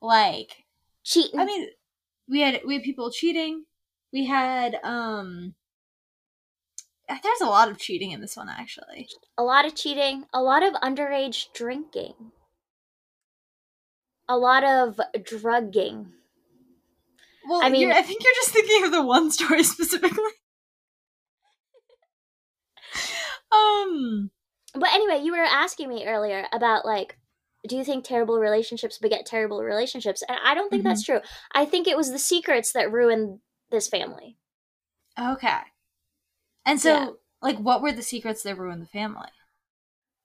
[0.00, 0.64] like
[1.04, 1.38] Cheating.
[1.38, 1.68] I mean
[2.28, 3.64] we had we had people cheating.
[4.12, 5.54] We had um
[7.08, 9.08] there's a lot of cheating in this one actually.
[9.38, 12.14] a lot of cheating, a lot of underage drinking,
[14.28, 16.12] a lot of drugging.
[17.48, 20.32] Well, I mean- I think you're just thinking of the one story specifically.
[23.52, 24.30] Um
[24.74, 27.18] But anyway, you were asking me earlier about like,
[27.66, 30.22] do you think terrible relationships beget terrible relationships?
[30.28, 31.20] And I don't think that's true.
[31.52, 34.38] I think it was the secrets that ruined this family.
[35.18, 35.60] Okay.
[36.66, 37.10] And so, Yeah.
[37.40, 39.30] like, what were the secrets that ruined the family?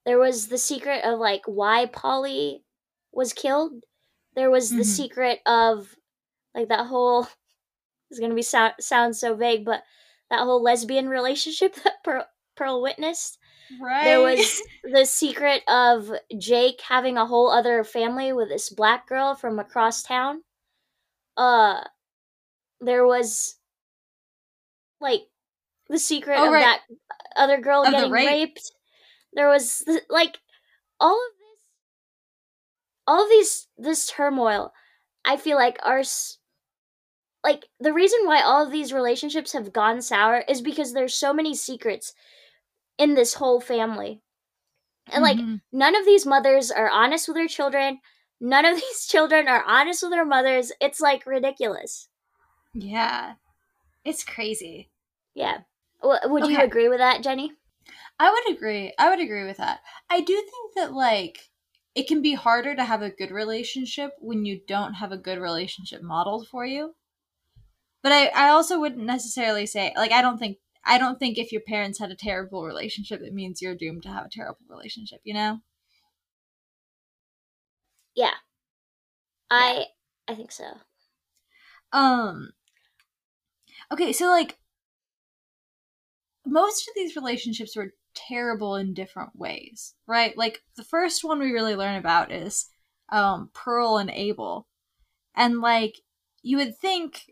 [0.04, 2.64] There was the secret of like why Polly
[3.10, 3.84] was killed.
[4.34, 4.84] There was the Mhm.
[4.84, 5.96] secret of
[6.54, 7.28] like that whole
[8.10, 9.84] is going to be sound sound so vague, but
[10.30, 13.38] that whole lesbian relationship that Pearl, Pearl witnessed.
[13.80, 14.04] Right.
[14.04, 19.34] There was the secret of Jake having a whole other family with this black girl
[19.34, 20.42] from across town.
[21.36, 21.80] Uh
[22.80, 23.56] there was
[25.00, 25.22] like
[25.88, 26.60] the secret Oh, of right.
[26.60, 26.80] that
[27.36, 28.26] other girl Of the getting rape.
[28.28, 28.72] raped.
[29.32, 30.38] There was like
[31.00, 31.64] all of this
[33.06, 34.72] all of these this turmoil
[35.24, 36.02] I feel like are
[37.44, 41.32] like the reason why all of these relationships have gone sour is because there's so
[41.32, 42.12] many secrets
[42.98, 44.22] in this whole family.
[45.08, 45.62] And like Mhm.
[45.72, 48.00] none of these mothers are honest with their children.
[48.40, 50.72] None of these children are honest with their mothers.
[50.80, 52.08] It's like ridiculous.
[52.74, 53.34] yeah,
[54.04, 54.90] it's crazy.
[55.34, 55.62] Yeah.
[56.02, 57.52] W- would you agree with that, Jenny?
[58.18, 58.94] I would agree.
[58.98, 59.80] I would agree with that.
[60.08, 61.50] I do think that like
[61.94, 65.38] it can be harder to have a good relationship when you don't have a good
[65.38, 66.94] relationship modeled for you.
[68.02, 71.52] But I, I also wouldn't necessarily say like I don't think I don't think if
[71.52, 75.20] your parents had a terrible relationship it means you're doomed to have a terrible relationship,
[75.24, 75.60] you know?
[78.14, 78.34] Yeah.
[79.50, 79.86] I
[80.28, 80.64] I think so.
[81.92, 82.52] Um
[83.90, 84.58] Okay, so like
[86.46, 90.36] most of these relationships were terrible in different ways, right?
[90.36, 92.68] Like the first one we really learn about is
[93.10, 94.66] um Pearl and Abel.
[95.36, 95.96] And like
[96.42, 97.22] you would think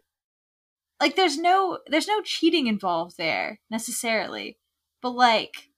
[1.00, 4.58] like there's no there's no cheating involved there necessarily.
[5.02, 5.70] But like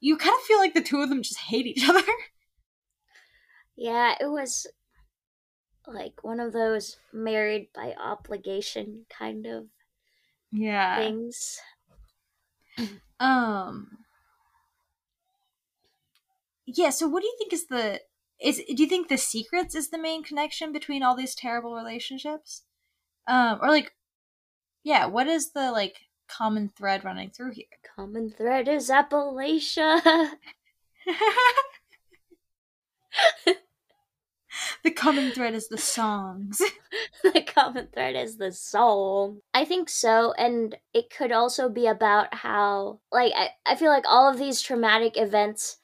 [0.00, 2.02] you kind of feel like the two of them just hate each other.
[3.76, 4.66] Yeah, it was
[5.86, 9.68] like one of those married by obligation kind of
[10.52, 11.12] Yeah.
[11.12, 11.60] things.
[13.20, 14.04] Um.
[16.66, 16.90] Yeah.
[16.90, 18.00] So, what do you think is the
[18.40, 18.58] is?
[18.58, 22.64] Do you think the secrets is the main connection between all these terrible relationships?
[23.28, 23.94] Um, or like,
[24.82, 25.96] yeah, what is the like
[26.28, 27.66] common thread running through here?
[27.96, 30.00] Common thread is Appalachia.
[34.82, 36.60] the common thread is the songs.
[37.22, 39.40] the common thread is the soul.
[39.54, 44.04] I think so, and it could also be about how, like, I, I feel like
[44.06, 45.78] all of these traumatic events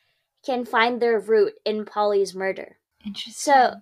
[0.45, 2.79] can find their root in Polly's murder.
[3.05, 3.33] Interesting.
[3.33, 3.75] So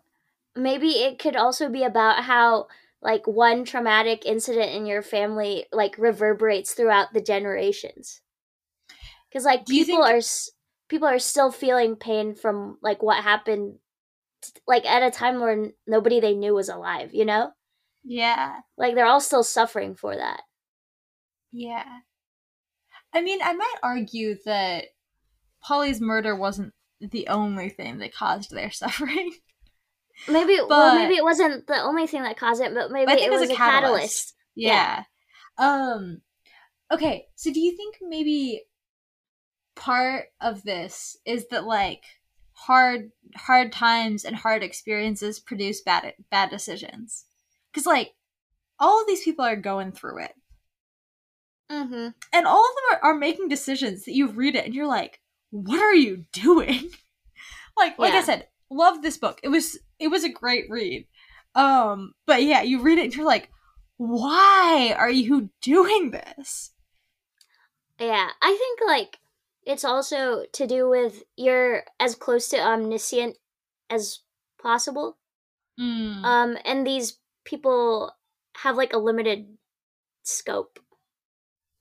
[0.56, 2.68] maybe it could also be about how,
[3.04, 8.20] like, one traumatic incident in your family, like, reverberates throughout the generations.
[9.28, 10.20] Because, like, Do people think- are.
[10.88, 13.78] People are still feeling pain from like what happened,
[14.66, 17.14] like at a time where nobody they knew was alive.
[17.14, 17.52] You know,
[18.04, 20.42] yeah, like they're all still suffering for that.
[21.52, 22.00] yeah.
[23.14, 24.84] I mean, I might argue that
[25.62, 29.32] Polly's murder wasn't the only thing that caused their suffering.
[30.28, 33.26] Maybe well, maybe it wasn't the only thing that caused it, but maybe I think
[33.26, 34.34] it was, a catalyst.
[34.54, 35.04] Yeah.
[35.58, 36.20] Um
[36.92, 38.62] okay, so do you think maybe
[39.76, 42.04] part of this is that like
[42.52, 47.26] hard hard times and hard experiences produce bad bad decisions?
[47.72, 48.14] Cuz like
[48.78, 50.34] all of these people are going through it.
[51.70, 52.08] Mm-hmm.
[52.32, 55.20] And all of them are, are making decisions that you read it and you're like,
[55.50, 56.90] "What are you doing?"
[57.76, 59.40] like like I said, love this book.
[59.42, 61.06] It was it was a great read.
[61.54, 63.50] Um but yeah, you read it and you're like,
[63.96, 66.72] "Why are you doing this?"
[67.98, 69.18] Yeah, I think like
[69.64, 73.36] it's also to do with you're as close to omniscient
[73.90, 74.20] as
[74.60, 75.18] possible.
[75.78, 76.24] Mm.
[76.24, 78.12] Um, and these people
[78.58, 79.46] have like a limited
[80.22, 80.78] scope.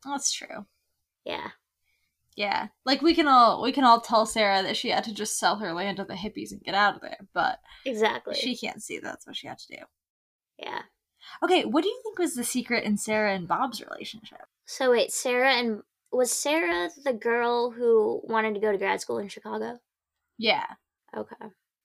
[0.06, 0.66] That's true.
[1.26, 1.50] Yeah.
[2.36, 2.68] Yeah.
[2.86, 5.58] Like we can all we can all tell Sarah that she had to just sell
[5.58, 8.34] her land to the hippies and get out of there, but Exactly.
[8.36, 9.84] she can't see that's what she had to do.
[10.58, 10.82] yeah.
[11.42, 14.42] Okay, what do you think was the secret in Sarah and Bob's relationship?
[14.66, 19.20] So wait, Sarah and was Sarah the girl who wanted to go to grad school
[19.20, 19.80] in Chicago?
[20.38, 20.66] Yeah.
[21.16, 21.36] Okay.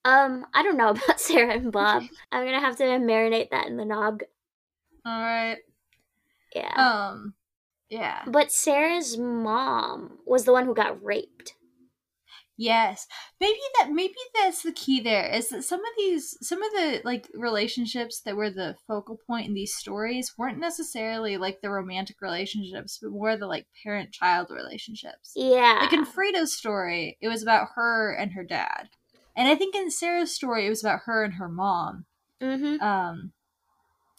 [0.05, 2.03] Um, I don't know about Sarah and Bob.
[2.33, 4.23] I'm gonna have to marinate that in the nog.
[5.07, 5.59] All right.
[6.55, 6.73] Yeah.
[7.11, 7.35] Um
[7.91, 8.23] yeah.
[8.27, 11.55] but Sarah's mom was the one who got raped.
[12.61, 13.07] Yes.
[13.41, 17.01] Maybe that maybe that's the key there is that some of these some of the
[17.05, 22.17] like relationships that were the focal point in these stories weren't necessarily like the romantic
[22.21, 25.33] relationships, but more the like parent child relationships.
[25.37, 25.79] Yeah.
[25.83, 28.89] Like in Frida's story, it was about her and her dad.
[29.37, 32.07] And I think in Sarah's story it was about her and her mom.
[32.43, 32.83] mm-hmm.
[32.83, 33.33] Um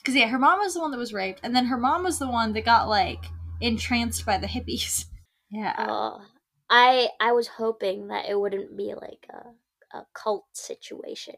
[0.05, 2.19] cuz yeah, her mom was the one that was raped and then her mom was
[2.19, 3.25] the one that got like
[3.61, 5.05] entranced by the hippies.
[5.51, 5.73] Yeah.
[5.79, 6.27] Oh,
[6.69, 9.53] I I was hoping that it wouldn't be like a
[9.97, 11.37] a cult situation.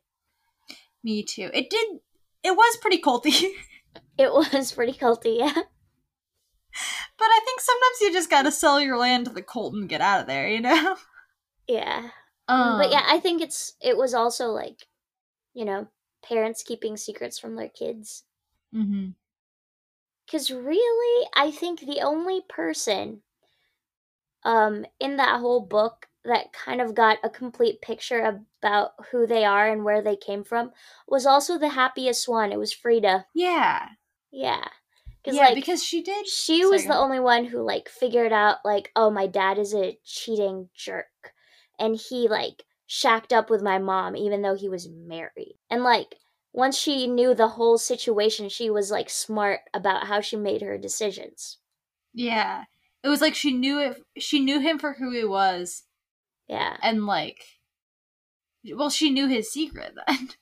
[1.03, 1.49] Me too.
[1.53, 1.99] It did
[2.43, 3.51] it was pretty culty.
[4.17, 5.63] It was pretty culty, yeah.
[7.17, 10.01] But I think sometimes you just gotta sell your land to the cult and get
[10.01, 10.97] out of there, you know?
[11.67, 12.12] Yeah.
[12.47, 14.88] Um, but yeah, I think it's it was also like,
[15.53, 15.89] you know,
[16.23, 18.25] parents keeping secrets from their kids.
[18.71, 19.12] hmm
[20.32, 23.22] Cause really, I think the only person
[24.44, 29.44] um in that whole book that kind of got a complete picture about who they
[29.44, 30.72] are and where they came from
[31.08, 32.52] was also the happiest one.
[32.52, 33.26] It was Frida.
[33.34, 33.89] Yeah.
[34.32, 34.67] Yeah.
[35.26, 36.28] Cause Yeah, like because she did.
[36.28, 40.00] she was the only one who like figured out like oh my dad is a
[40.04, 41.34] cheating jerk
[41.78, 46.15] and he like shacked up with my mom even though he was married and like
[46.54, 50.78] once she knew the whole situation she was like smart about how she made her
[50.78, 51.60] decisions
[52.14, 52.66] Yeah.
[53.04, 54.02] It was like she knew it.
[54.18, 55.84] She knew him for who he was,
[56.48, 57.46] yeah and like,
[58.76, 60.30] well, she knew his secret then.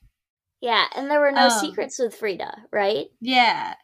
[0.60, 3.74] yeah and there were no Um, secrets with frida right yeah,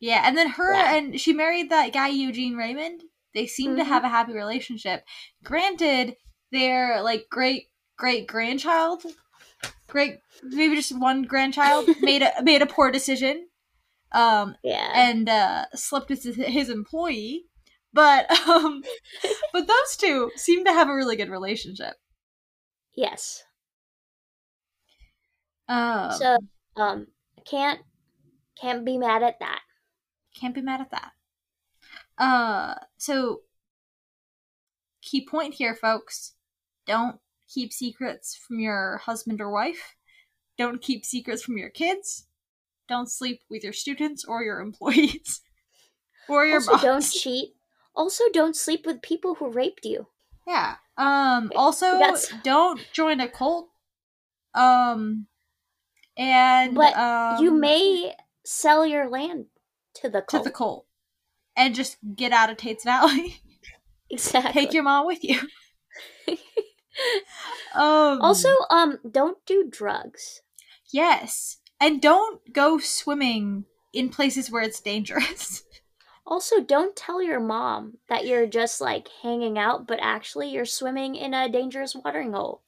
[0.00, 0.22] yeah.
[0.26, 0.96] And then her Yeah.
[0.96, 3.02] and she married that guy Eugene Raymond.
[3.34, 3.88] They seem to Mhm.
[3.88, 5.04] have a happy relationship.
[5.42, 6.16] Granted,
[6.52, 9.04] their like great great grandchild,
[9.88, 13.48] great maybe just one grandchild made a made a poor decision.
[14.12, 17.46] Um, yeah and uh, slept with his, employee.
[17.92, 18.82] But um,
[19.52, 21.94] but those two seem to have a really good relationship.
[22.94, 23.42] yes
[25.68, 26.38] Um, so
[26.76, 27.06] um
[27.44, 27.80] can't
[28.60, 29.60] can't be mad at that
[30.34, 31.12] can't be mad at that.
[32.18, 33.40] Uh, so
[35.02, 36.34] key point here, folks:
[36.86, 37.18] don't
[37.54, 39.94] keep secrets from your husband or wife.
[40.58, 42.26] Don't keep secrets from your kids.
[42.88, 45.40] Don't sleep with your students or your employees
[46.28, 46.82] or your also boss.
[46.82, 47.50] don't cheat
[47.96, 50.06] also don't sleep with people who raped you
[50.46, 50.76] Yeah.
[50.96, 53.68] Um also That's- don't join a cult.
[54.54, 55.26] Um
[56.16, 59.46] and But um, you may sell your land
[59.96, 60.44] to the to cult.
[60.44, 60.86] the cult
[61.56, 63.40] and just get out of Tate's Valley.
[64.10, 64.52] exactly.
[64.52, 65.40] Take your mom with you.
[67.74, 70.42] Um also, um, don't do drugs.
[70.92, 71.58] Yes.
[71.80, 75.64] And don't go swimming in places where it's dangerous.
[76.26, 81.14] Also, don't tell your mom that you're just like hanging out, but actually you're swimming
[81.14, 82.62] in a dangerous watering hole.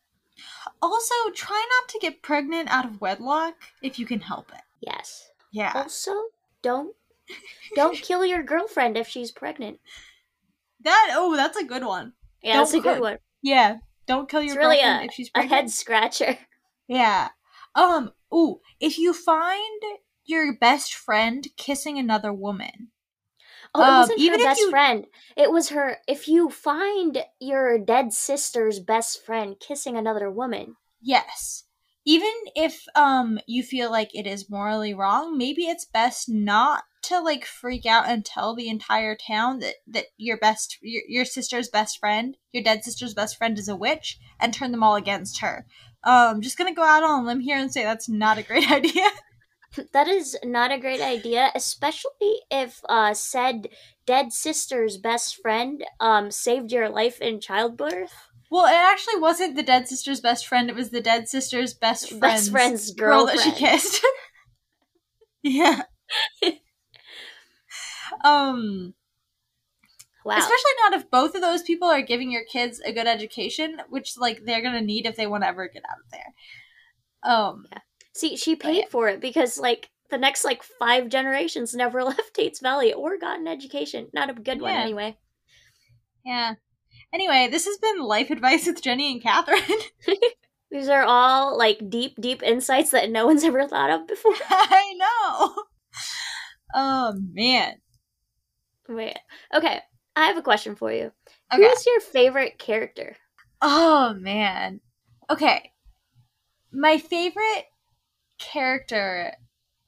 [0.82, 4.60] Also, try not to get pregnant out of wedlock if you can help it.
[4.80, 5.30] Yes.
[5.52, 5.72] Yeah.
[5.74, 6.12] Also,
[6.60, 6.94] don't
[7.74, 9.80] don't kill your girlfriend if she's pregnant.
[10.84, 12.12] That oh, that's a good one.
[12.42, 13.18] Yeah, that's a good one.
[13.42, 13.78] Yeah.
[14.06, 15.52] Don't kill your It's really girlfriend a, if she's pregnant.
[15.52, 16.38] a head scratcher.
[16.88, 17.30] Yeah.
[17.74, 19.82] Um, ooh, if you find
[20.24, 22.92] your best friend kissing another woman.
[23.74, 25.06] Oh, it Um, wasn't even her best you- friend.
[25.36, 25.98] It was her.
[26.06, 31.64] If you find your dead sister's best friend kissing another woman, Yes.
[32.04, 37.20] Even if um you feel like it is morally wrong, maybe it's best not to
[37.20, 41.68] like freak out and tell the entire town that that your best your, your sister's
[41.68, 45.40] best friend, your dead sister's best friend is a witch and turn them all against
[45.40, 45.66] her.
[46.04, 48.42] Um just going to go out on a limb here and say that's not a
[48.42, 49.08] great idea.
[49.92, 53.68] that is not a great idea, especially if uh, said
[54.06, 58.14] dead sister's best friend um saved your life in childbirth.
[58.50, 60.70] Well, it actually wasn't the dead sister's best friend.
[60.70, 64.04] It was the dead sister's best friend's, Best friend's girl that she kissed.
[65.42, 65.82] yeah.
[68.26, 68.94] Um,
[70.24, 70.38] Wow.
[70.38, 74.16] especially not if both of those people are giving your kids a good education, which
[74.18, 77.32] like they're gonna need if they want to ever get out of there.
[77.32, 77.78] Um, yeah.
[78.12, 78.84] See, she paid yeah.
[78.90, 83.38] for it because like the next like five generations never left Tates Valley or got
[83.38, 84.08] an education.
[84.12, 85.16] Not a good one anyway.
[86.24, 86.54] yeah.
[87.12, 89.80] Anyway, this has been life advice with Jenny and Kathrine.
[90.72, 94.32] These are all like deep, deep insights that no one's ever thought of before.
[94.50, 95.54] I know.
[96.74, 97.76] Oh man.
[98.88, 99.18] Wait.
[99.54, 99.80] Okay,
[100.14, 101.12] I have a question for you.
[101.52, 101.62] Okay.
[101.62, 103.16] Who's your favorite character?
[103.60, 104.80] Oh man.
[105.30, 105.72] Okay.
[106.72, 107.64] My favorite
[108.38, 109.32] character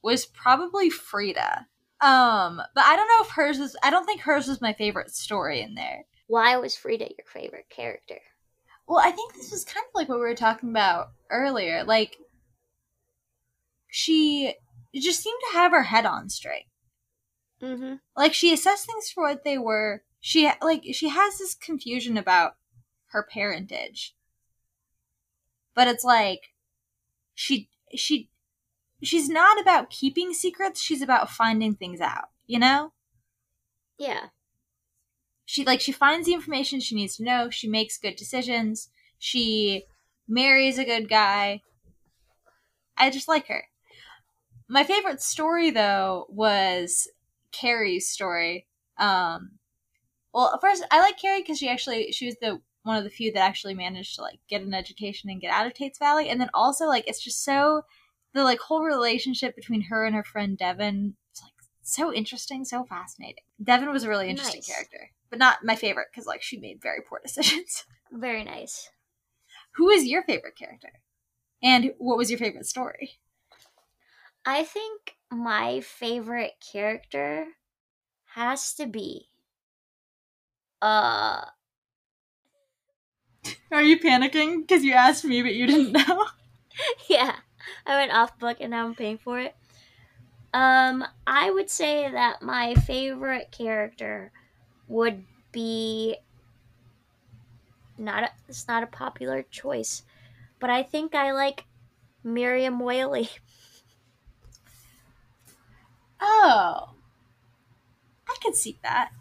[0.01, 1.67] was probably Frida.
[2.01, 5.11] Um, but I don't know if hers was I don't think hers was my favorite
[5.11, 6.05] story in there.
[6.27, 8.19] Why was Frida your favorite character?
[8.87, 11.83] Well, I think this was kind of like what we were talking about earlier.
[11.83, 12.17] Like
[13.89, 14.53] she
[14.95, 16.65] just seemed to have her head on straight.
[17.61, 17.95] Mm-hmm.
[18.15, 20.03] Like she assessed things for what they were.
[20.21, 22.55] She like she has this confusion about
[23.07, 24.15] her parentage.
[25.75, 26.51] But it's like
[27.33, 28.29] she she
[29.01, 32.93] she's not about keeping secrets, she's about finding things out, you know?
[33.97, 34.27] Yeah.
[35.45, 39.83] She like she finds the information she needs to know, she makes good decisions, she
[40.27, 41.61] marries a good guy.
[42.97, 43.65] I just like her.
[44.67, 47.07] My favorite story though was
[47.51, 48.67] Carrie's story.
[48.97, 49.59] Um
[50.33, 53.31] well, first I like Carrie because she actually she was the one of the few
[53.31, 56.39] that actually managed to like get an education and get out of Tate's Valley, and
[56.39, 57.83] then also like it's just so
[58.33, 62.83] the like whole relationship between her and her friend Devin is like so interesting, so
[62.83, 63.43] fascinating.
[63.63, 64.67] Devin was a really interesting Nice.
[64.67, 67.85] character, but not my favorite because like she made very poor decisions.
[68.11, 68.89] Very nice.
[69.75, 70.91] Who is your favorite character,
[71.61, 73.19] and what was your favorite story?
[74.45, 77.53] I think my favorite character
[78.35, 79.31] has to be
[80.81, 81.45] uh
[83.71, 86.25] Are you panicking because you asked me but you didn't know?
[87.09, 87.39] yeah.
[87.85, 89.55] I went off book and now I'm paying for it.
[90.53, 94.31] Um I would say that my favorite character
[94.87, 96.17] would be
[97.97, 100.03] not a, it's not a popular choice,
[100.59, 101.65] but I think I like
[102.23, 103.29] Miriam Whaley.
[106.21, 106.95] Oh,
[108.27, 109.11] I could see that.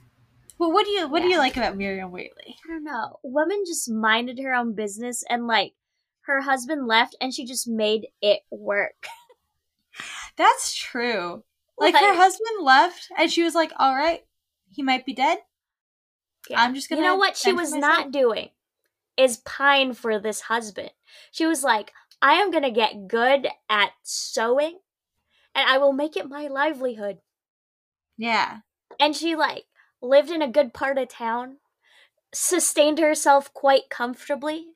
[0.59, 2.57] Well, what do you what do you like about Miriam Whaley?
[2.65, 3.19] I don't know.
[3.23, 5.75] Woman just minded her own business and like
[6.23, 9.07] her husband left and she just made it work.
[10.37, 11.45] That's true.
[11.81, 14.25] Like, her husband left, and she was like, "All right,
[14.73, 15.39] he might be dead."
[16.51, 16.61] Yeah.
[16.61, 18.49] I'm just gonna know what she was not doing
[19.17, 20.91] is pine for this husband.
[21.31, 21.93] She was like,
[22.23, 24.79] I am gonna get good at sewing
[25.59, 27.19] and I will make it my livelihood.
[28.17, 28.61] Yeah,
[29.01, 29.65] And she like
[30.01, 31.59] lived in a good part of town,
[32.33, 34.67] sustained herself quite comfortably,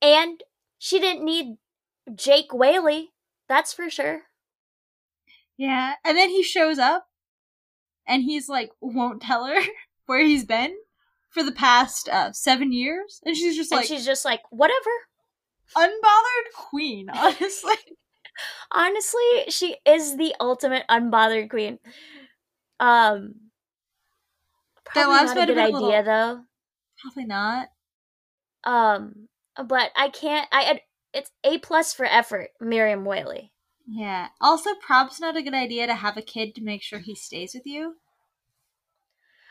[0.00, 0.42] and
[0.78, 1.56] she didn't need
[2.14, 3.12] Jake Whaley,
[3.48, 4.22] that's for sure.
[5.56, 5.94] yeah.
[6.04, 7.06] And then he shows up,
[8.06, 9.60] and he's like, won't tell her
[10.06, 10.74] where he's been
[11.30, 14.90] for the past uh, seven years, and she's just And like she's just like, whatever.
[15.76, 17.08] unbothered queen.
[17.14, 17.74] Honestly,
[18.70, 21.78] Honestly, she is the ultimate unbothered queen.
[22.80, 23.50] Um
[24.84, 26.44] probably lives not a good idea though.
[26.98, 27.68] probably not.
[28.64, 30.80] Um but I can't I
[31.12, 33.52] it's A plus for effort, Miriam Whaley.
[33.86, 34.28] Yeah.
[34.40, 37.54] Also, probably not a good idea to have a kid to make sure he stays
[37.54, 37.96] with you.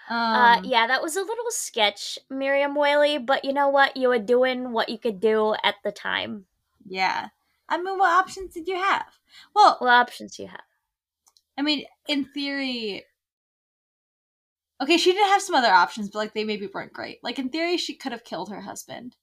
[0.10, 3.96] Um, uh, yeah, that was a little sketch, Miriam Whaley, but you know what?
[3.96, 6.46] You were doing what you could do at the time.
[6.86, 7.30] Yeah.
[7.72, 9.08] I mean, what options did you have?
[9.56, 10.62] Well, What options do you have?
[11.58, 13.06] I mean, in theory.
[14.82, 17.20] Okay, she did have some other options, but like they maybe weren't great.
[17.24, 19.16] Like in theory, she could have killed her husband.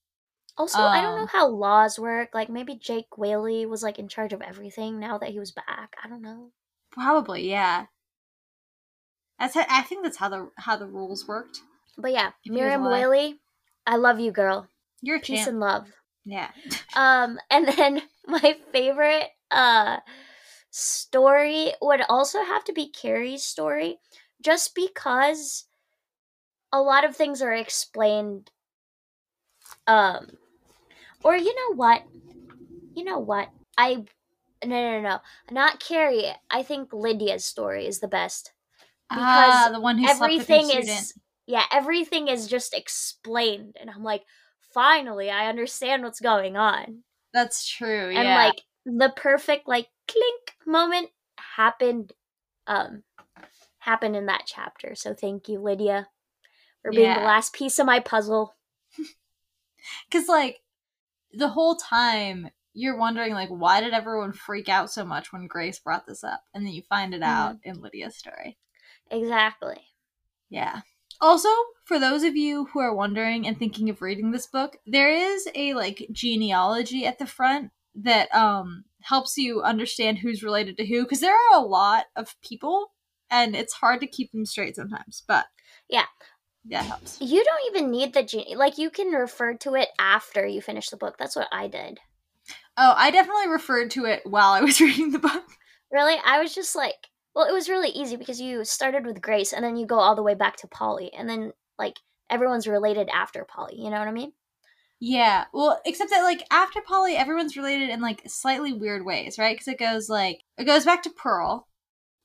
[0.56, 2.30] Also, I don't know Um, how laws work.
[2.34, 5.94] Like maybe Jake Whaley was like in charge of everything now that he was back.
[6.02, 6.50] I don't know.
[6.90, 7.86] Probably, yeah.
[9.38, 11.60] That's how, I think that's how the how the rules worked.
[11.96, 12.84] But yeah, If he was Miriam.
[12.84, 13.40] Whaley,
[13.86, 14.68] I love you, girl.
[15.00, 15.48] You're a Peace champ.
[15.50, 15.92] and love.
[16.28, 16.50] Yeah.
[16.96, 19.98] Um, and then my favorite uh
[20.70, 23.98] story would also have to be Carrie's story,
[24.42, 25.66] just because
[26.72, 28.50] a lot of things are explained.
[29.86, 30.38] Um,
[31.24, 32.02] or you know what?
[32.94, 33.50] You know what?
[33.78, 34.04] I
[34.64, 35.20] no no no
[35.50, 36.32] not Carrie.
[36.50, 38.52] I think Lydia's story is the best
[39.10, 41.08] ah, the one who everything slept with her student.
[41.08, 41.14] is
[41.46, 44.24] yeah everything is just explained, and I'm like,
[44.78, 47.02] finally, I understand what's going on.
[47.34, 48.06] That's true.
[48.06, 48.36] and yeah.
[48.36, 51.10] like the perfect like clink moment
[51.56, 52.12] happened
[52.66, 53.02] um
[53.80, 56.08] happened in that chapter so thank you lydia
[56.82, 58.54] for being the last piece of my puzzle
[60.10, 60.60] Because, like,
[61.32, 65.78] the whole time you're wondering, like, why did everyone freak out so much when Grace
[65.78, 66.42] brought this up?
[66.54, 68.58] And then you find it out in Lydia's story.
[69.10, 69.80] exactly
[70.50, 70.80] Yeah.
[71.20, 71.48] Also,
[71.84, 75.48] for those of you who are wondering and thinking of reading this book, there is
[75.54, 81.02] a, like, genealogy at the front that um helps you understand who's related to who.
[81.02, 82.92] Because there are a lot of people,
[83.30, 85.22] and it's hard to keep them straight sometimes.
[85.26, 85.46] But,
[85.88, 86.04] Yeah.
[86.70, 87.18] That helps.
[87.20, 90.90] you don't even need the genie like you can refer to it after you finish
[90.90, 91.98] the book that's what i did
[92.76, 95.44] Oh, I definitely referred to it while I was reading the book.
[95.90, 97.08] really i was just like
[97.38, 100.16] well it was really easy because you started with grace and then you go all
[100.16, 101.96] the way back to polly and then like
[102.30, 104.32] everyone's related after polly you know what i mean
[105.00, 109.54] Yeah, well, except that like after Polly, everyone's related in like slightly weird ways, right?
[109.56, 111.68] Because it goes like it goes back to Pearl.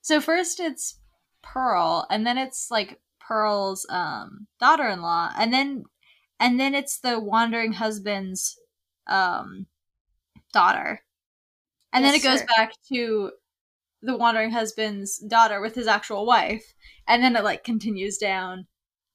[0.02, 0.98] So first it's
[1.42, 5.84] Pearl, and then it's like Pearl's um daughter-in-law, and then
[6.40, 8.58] and then it's the wandering husband's
[9.06, 9.66] um
[10.52, 11.02] daughter,
[11.92, 12.46] and then it goes sir.
[12.56, 13.32] back to
[14.04, 16.74] the wandering husband's daughter with his actual wife,
[17.06, 18.66] and then it like continues down,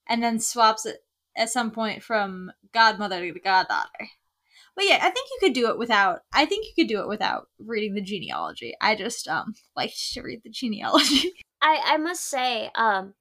[0.07, 0.97] and then swaps it
[1.37, 4.09] at some point from godmother to goddaughter.
[4.75, 6.21] But yeah, I think you could do it without.
[6.33, 8.73] I think you could do it without reading the genealogy.
[8.81, 11.33] I just um like to read the genealogy.
[11.61, 13.13] I I must say, um,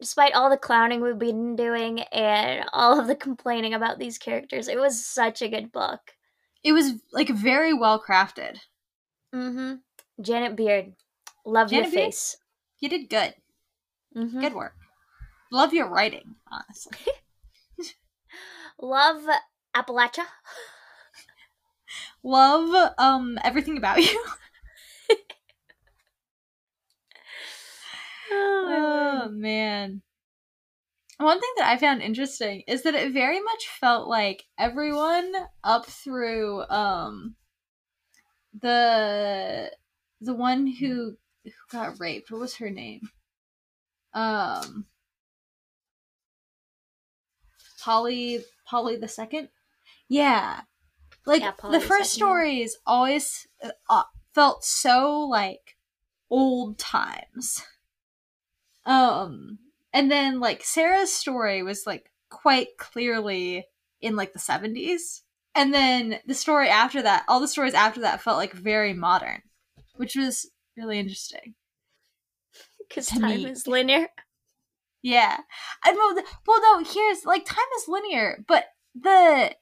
[0.00, 4.68] despite all the clowning we've been doing and all of the complaining about these characters,
[4.68, 6.00] it was such a good book.
[6.62, 8.58] it was like very well crafted.
[9.34, 9.74] Mm-hmm.
[10.20, 10.94] Janet Beard,
[11.44, 12.12] love Janet your Beard?
[12.12, 12.36] face.
[12.80, 13.34] You did good.
[14.16, 14.40] Mm-hmm.
[14.40, 14.74] Good work.
[15.50, 16.98] Love your writing, honestly.
[18.80, 19.24] Love
[19.74, 20.24] Appalachia.
[22.22, 24.24] Love um everything about you.
[28.30, 30.02] Oh man.
[31.18, 35.32] One thing that I found interesting is that it very much felt like everyone
[35.64, 37.34] up through um
[38.60, 39.70] the
[40.20, 42.30] the one who who got raped.
[42.30, 43.10] What was her name?
[44.12, 44.86] Um
[47.80, 49.48] Polly Polly the second?
[50.08, 50.62] Yeah.
[51.26, 54.04] Like Yeah, the first stories always uh, uh,
[54.34, 55.76] felt so like
[56.30, 57.62] old times.
[58.84, 59.58] Um,
[59.92, 63.66] and then like Sarah's story was like quite clearly
[64.00, 65.22] in like the 70s.
[65.54, 69.42] And then the story after that, all the stories after that felt like very modern,
[69.98, 71.54] which was really interesting.
[72.88, 73.50] Because time me.
[73.50, 74.08] is linear.
[75.02, 75.38] Yeah.
[75.84, 79.54] I know well no, here's like time is linear, but the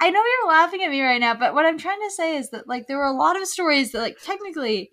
[0.00, 2.50] I know you're laughing at me right now, but what I'm trying to say is
[2.50, 4.90] that like there were a lot of stories that like technically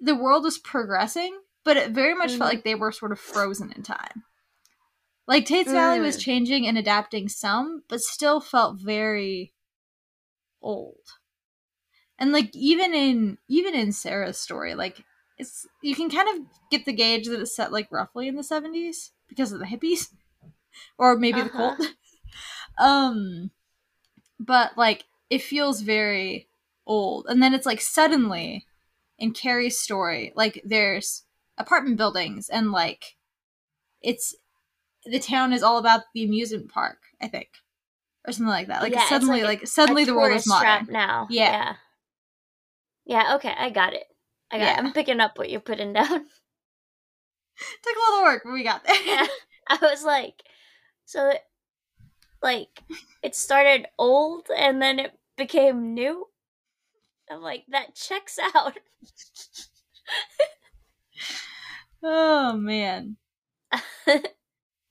[0.00, 2.38] the world was progressing, but it very much Mhm.
[2.38, 4.24] felt like they were sort of frozen in time.
[5.28, 6.20] Like Tate's Valley was Mm.
[6.20, 9.54] changing and adapting some, but still felt very
[10.60, 10.98] old.
[12.22, 15.04] And like even in even in Sarah's story, like
[15.38, 18.44] it's you can kind of get the gauge that it's set like roughly in the
[18.44, 20.06] 70s because of the hippies
[20.98, 21.74] or maybe the Uh-huh.
[21.76, 21.88] cult.
[22.78, 23.50] um
[24.38, 26.48] but like it feels very
[26.86, 27.26] old.
[27.28, 28.68] And then it's like suddenly
[29.18, 31.24] in Carrie's story, like there's
[31.58, 33.16] apartment buildings and like
[34.00, 34.36] it's
[35.04, 37.48] the town is all about the amusement park, I think.
[38.26, 38.82] or something like that.
[38.82, 40.86] Like Yeah, suddenly, like like, suddenly the world is modern.
[40.92, 41.26] now.
[41.30, 41.50] Yeah.
[41.50, 41.74] yeah.
[43.04, 44.04] Yeah, okay, I got it.
[44.50, 44.72] I got Yeah.
[44.74, 44.78] it.
[44.78, 46.08] I'm picking up what you're putting down.
[46.08, 49.02] Took a little work, but we got there.
[49.04, 49.26] yeah.
[49.68, 50.42] I was like,
[51.04, 51.44] so, it-
[52.42, 52.82] like,
[53.22, 56.26] it started old and then it became new.
[57.30, 58.78] I'm like, that checks out.
[62.02, 63.16] oh man.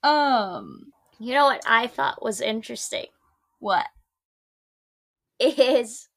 [0.02, 3.06] Um, you know what I thought was interesting
[3.60, 3.86] what?
[5.38, 6.08] is,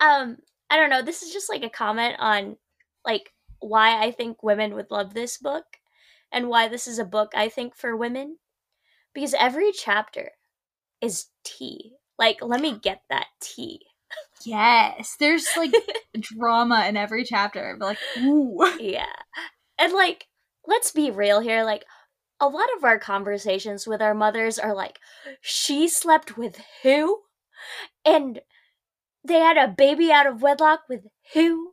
[0.00, 0.38] um,
[0.74, 1.02] I don't know.
[1.02, 2.56] This is just like a comment on,
[3.06, 5.64] like, why I think women would love this book
[6.32, 8.38] and why this is a book I think for women.
[9.14, 10.32] Because every chapter
[11.00, 11.92] is tea.
[12.18, 13.82] Like, let me get that tea.
[14.44, 15.72] Yes, there's like
[16.20, 17.76] drama in every chapter.
[17.78, 19.06] But like, ooh, Yeah.
[19.78, 20.26] And like,
[20.66, 21.62] let's be real here.
[21.62, 21.84] Like,
[22.40, 24.98] a lot of our conversations with our mothers are like,
[25.40, 27.20] she slept with who?
[28.04, 28.40] And
[29.26, 31.02] they had a baby out of wedlock with
[31.32, 31.72] who?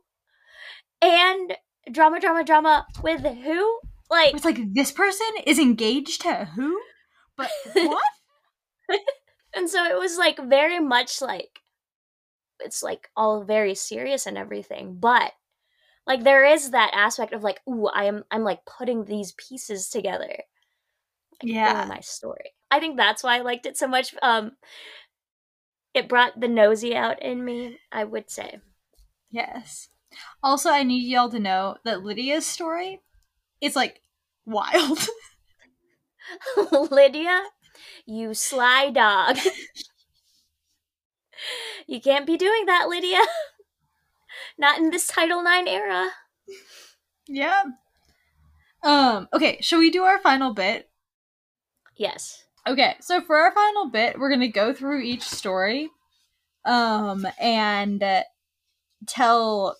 [1.00, 1.56] And
[1.90, 3.80] drama, drama, drama with who?
[4.10, 6.80] Like, it's like this person is engaged to who?
[7.36, 8.02] But what?
[9.54, 11.60] and so it was like very much like,
[12.60, 15.32] it's like all very serious and everything, but
[16.06, 19.88] like there is that aspect of like, ooh, I am, I'm like putting these pieces
[19.88, 20.28] together.
[20.28, 20.44] like,
[21.42, 21.86] Yeah.
[21.88, 22.52] my story.
[22.70, 24.14] I think that's why I liked it so much.
[24.22, 24.52] Um,
[25.94, 27.78] it brought the nosy out in me.
[27.90, 28.60] I would say.
[29.30, 29.88] Yes.
[30.42, 33.00] Also, I need y'all to know that Lydia's story
[33.60, 34.00] is like
[34.44, 34.98] wild.
[36.90, 37.42] Lydia,
[38.06, 39.38] you sly dog.
[41.86, 43.20] you can't be doing that, Lydia.
[44.58, 46.10] Not in this Title IX era.
[47.28, 47.62] yeah.
[48.82, 50.90] Um, okay, shall we do our final bit?
[51.96, 52.44] Yes.
[52.66, 55.90] Okay, so for our final bit, we're gonna go through each story,
[56.64, 58.22] um, and uh,
[59.06, 59.76] tell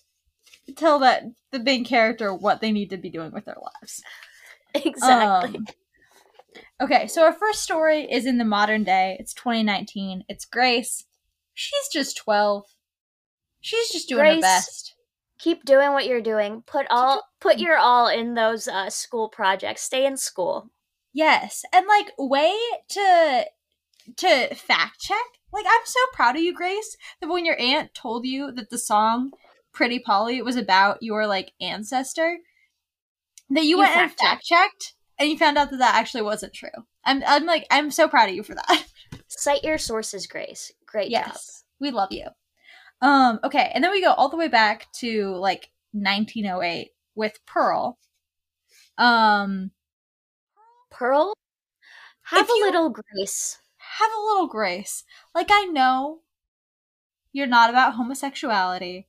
[0.76, 1.22] tell that
[1.53, 4.03] the main character what they need to be doing with their lives.
[4.74, 5.59] Exactly.
[5.59, 5.66] Um,
[6.80, 9.16] okay, so our first story is in the modern day.
[9.20, 10.24] It's 2019.
[10.28, 11.05] It's Grace.
[11.55, 12.64] She's just 12.
[13.61, 14.95] She's just doing her Grace- best.
[15.39, 16.62] Keep doing what you're doing.
[16.66, 19.83] Put all put your all in those uh, school projects.
[19.83, 20.70] Stay in school.
[21.13, 22.57] Yes, and like way
[22.91, 23.45] to
[24.17, 25.17] to fact check.
[25.53, 28.79] Like I'm so proud of you, Grace, that when your aunt told you that the
[28.79, 29.33] song
[29.73, 32.39] "Pretty Polly" was about your like ancestor,
[33.51, 34.21] that you, You went and fact-checked.
[34.23, 36.71] fact checked, and you found out that that actually wasn't true.
[37.05, 38.85] I'm I'm like I'm so proud of you for that.
[39.29, 40.73] Cite your sources, Grace.
[40.87, 41.25] Great job.
[41.27, 42.27] yes, we love you.
[43.03, 43.39] Um.
[43.45, 47.99] Okay, and then we go all the way back to like 1908 with Pearl.
[48.97, 49.71] Um.
[51.03, 51.35] Pearl,
[52.23, 53.59] have a little grace.
[53.77, 55.03] have a little grace.
[55.35, 56.21] Like, I know
[57.33, 59.09] you're not about homosexuality,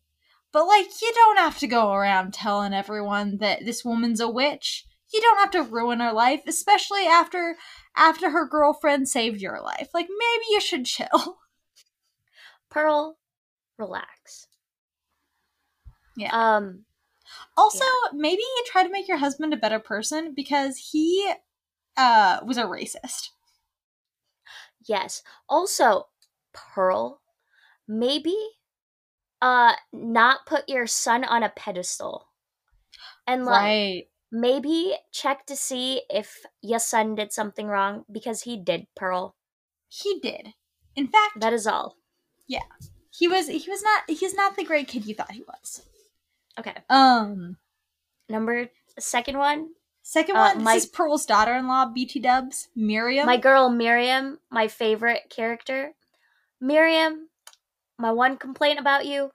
[0.51, 4.87] but like, you don't have to go around telling everyone that this woman's a witch.
[5.13, 7.57] You don't have to ruin her life, especially after
[7.95, 9.89] after her girlfriend saved your life.
[9.93, 11.37] Like, maybe you should chill.
[12.69, 13.19] Pearl,
[13.77, 14.47] relax.
[16.17, 16.29] Yeah.
[16.31, 16.85] Um,
[17.57, 21.33] Also, maybe you try to make your husband a better person because he
[21.97, 23.29] uh was a racist.
[24.87, 25.21] yes.
[25.49, 26.07] Also,
[26.53, 27.21] Pearl,
[27.87, 28.35] maybe
[29.41, 32.27] uh not put your son on a pedestal.
[33.27, 34.03] And like Right.
[34.31, 39.35] maybe check to see if your son did something wrong because he did, Pearl.
[39.87, 40.53] He did.
[40.95, 41.97] In fact, That is all.
[42.47, 42.67] Yeah.
[43.11, 45.83] He was he was not he's not the great kid you thought he was.
[46.59, 46.75] Okay.
[46.89, 47.57] Um
[48.29, 48.69] Number
[48.99, 49.69] second one,
[50.05, 53.25] Second Uh, one, my- this is Pearl's daughter-in-law, BT Dubs, Miriam.
[53.25, 55.93] my girl Miriam, my favorite character.
[56.59, 57.29] Miriam,
[57.97, 59.31] my one complaint about you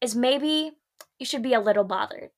[0.00, 0.72] is maybe
[1.18, 2.30] you should be a little bothered.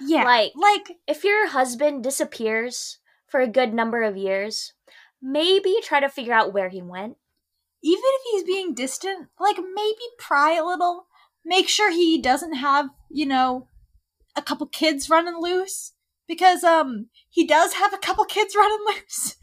[0.00, 4.74] yeah, like- like if your husband disappears for a good number of years,
[5.22, 7.16] maybe try to figure out where he went.
[7.82, 11.06] even if he's being distant, like maybe pry a little.
[11.44, 13.68] Make sure he doesn't have, you know,
[14.34, 15.92] a couple kids running loose
[16.26, 19.36] because um he does have a couple kids running loose.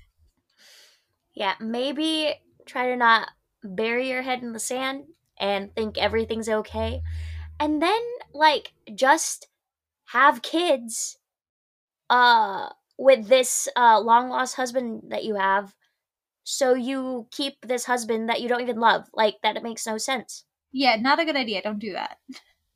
[1.33, 3.29] Yeah, maybe try to not
[3.63, 5.05] bury your head in the sand
[5.39, 7.01] and think everything's okay.
[7.59, 8.01] And then
[8.33, 9.47] like just
[10.05, 11.17] have kids
[12.09, 15.73] uh with this uh long lost husband that you have
[16.43, 19.07] so you keep this husband that you don't even love.
[19.13, 20.45] Like that it makes no sense.
[20.71, 21.61] Yeah, not a good idea.
[21.61, 22.17] Don't do that.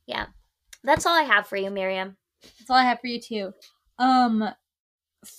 [0.06, 0.26] Yeah.
[0.84, 2.16] That's all I have for you, Miriam.
[2.42, 3.52] That's all I have for you too.
[3.98, 4.50] Um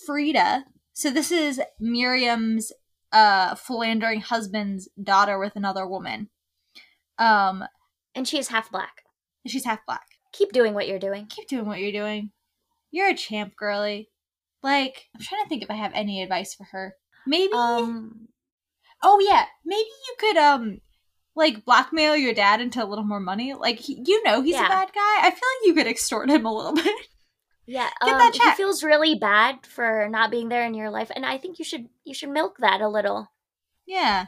[0.06, 0.66] Frida.
[0.94, 2.72] So this is Miriam's
[3.12, 6.30] uh philandering husband's daughter with another woman.
[7.18, 7.64] Um,
[8.16, 9.04] And she's half black.
[9.48, 10.06] she's half black.
[10.34, 11.26] Keep doing what you're doing.
[11.28, 12.32] Keep doing what you're doing.
[12.92, 14.10] You're a champ, girly.
[14.62, 16.96] Like, I'm trying to think if I have any advice for her.
[17.26, 17.54] Maybe.
[17.54, 18.28] Um,
[19.02, 20.82] oh yeah, maybe you could um,
[21.36, 23.54] like blackmail your dad into a little more money.
[23.54, 24.66] Like, he, you know, he's Yeah.
[24.66, 25.18] a bad guy.
[25.28, 26.96] I feel like you could extort him a little bit.
[27.70, 31.12] Yeah, Get um, that he feels really bad for not being there in your life,
[31.16, 33.32] and I think you should you should milk that a little.
[33.86, 34.26] yeah.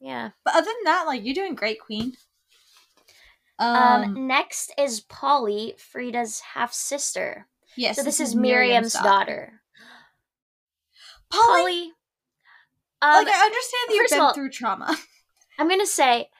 [0.00, 0.30] Yeah.
[0.44, 2.14] But other than that, like, you're doing great, Queen.
[3.60, 7.46] Um, Um, next is Polly, Frida's half sister.
[7.76, 7.94] yes.
[7.94, 9.60] so this, is Miriam's daughter.
[11.30, 11.92] Polly, Polly.
[13.00, 14.96] Um, like, I understand that you've been all- through trauma.
[15.58, 16.30] I'm gonna say,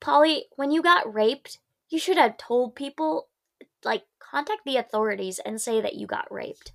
[0.00, 1.58] Polly, when you got raped,
[1.88, 3.28] you should have told people,
[3.84, 4.02] like,
[4.36, 6.72] contact the authorities and say that you got raped.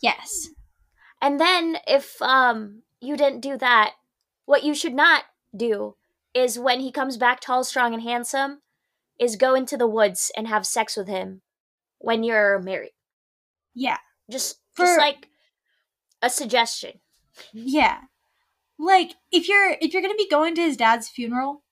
[0.00, 0.48] yes.
[1.20, 3.94] And then if um you didn't do that,
[4.46, 5.24] what you should not
[5.56, 5.96] do
[6.34, 8.60] is when he comes back tall, strong, and handsome,
[9.18, 11.42] is go into the woods and have sex with him
[11.98, 12.92] when you're married.
[13.74, 13.98] Yeah.
[14.30, 15.28] Just For- just like
[16.22, 17.00] a suggestion.
[17.52, 17.98] Yeah.
[18.78, 21.64] Like if you're if you're going to be going to his dad's funeral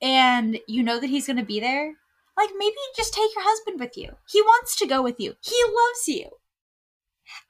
[0.00, 1.94] and you know that he's going to be there,
[2.36, 4.10] like maybe just take your husband with you.
[4.28, 5.34] He wants to go with you.
[5.40, 6.30] He loves you.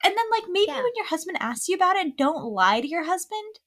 [0.03, 0.83] And then like maybe Yeah.
[0.83, 3.59] when your husband asks you about it, don't lie to your husband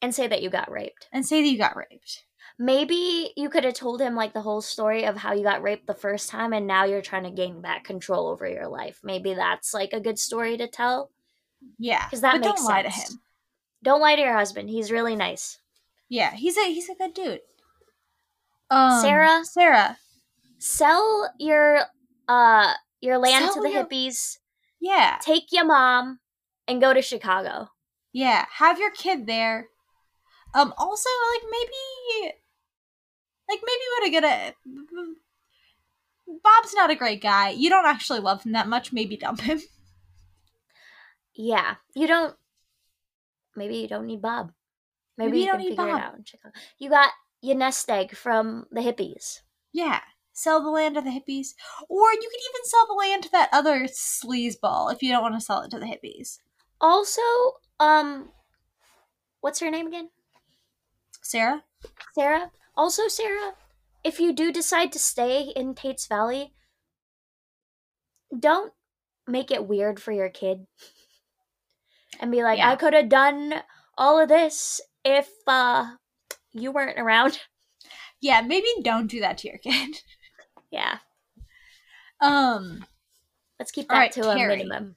[0.00, 1.08] And say that you got raped.
[1.12, 2.24] and say that you got raped.
[2.58, 5.86] Maybe you could have told him like the whole story of how you got raped
[5.86, 9.00] the first time and now you're trying to gain back control over your life.
[9.02, 11.10] Maybe that's like a good story to tell.
[11.78, 12.04] Yeah.
[12.04, 13.20] Because that but makes don't lie to him.
[13.82, 14.68] Don't lie to your husband.
[14.68, 15.58] He's really nice.
[16.08, 17.40] Yeah, he's a he's a good dude.
[18.70, 19.44] Um, Sarah?
[19.44, 19.96] Sarah.
[20.62, 21.80] Sell your
[22.28, 24.38] uh your land Sell to the your- hippies.
[24.80, 25.18] Yeah.
[25.20, 26.20] Take your mom
[26.68, 27.68] and go to Chicago.
[28.12, 29.68] Yeah, have your kid there.
[30.54, 32.34] Um, also, like maybe,
[33.48, 34.24] like maybe what a good.
[34.24, 34.54] A,
[36.42, 37.50] Bob's not a great guy.
[37.50, 38.92] You don't actually love him that much.
[38.92, 39.60] Maybe dump him.
[41.34, 41.76] Yeah.
[41.94, 42.36] You don't
[43.56, 44.52] maybe you don't need Bob.
[45.16, 46.00] Maybe, Maybe you, you don't can need Bob.
[46.00, 46.54] out in Chicago.
[46.78, 47.10] You got
[47.40, 49.40] your nest egg from the hippies.
[49.72, 50.00] Yeah,
[50.32, 51.54] sell the land to the hippies,
[51.88, 55.34] or you could even sell the land to that other sleazeball if you don't want
[55.34, 56.38] to sell it to the hippies.
[56.80, 57.20] Also,
[57.80, 58.30] um
[59.40, 60.10] what's her name again?
[61.22, 61.64] Sarah.
[62.14, 62.50] Sarah.
[62.76, 63.52] Also, Sarah,
[64.02, 66.52] if you do decide to stay in Tate's Valley,
[68.38, 68.72] don't
[69.26, 70.66] make it weird for your kid.
[72.20, 72.70] And be like, Yeah.
[72.70, 73.62] I could have done
[73.96, 75.96] all of this if uh
[76.52, 77.40] you weren't around.
[78.20, 80.02] Yeah, maybe don't do that to your kid.
[80.72, 80.98] yeah.
[82.20, 82.84] Um.
[83.58, 84.96] Let's keep that right, to a minimum.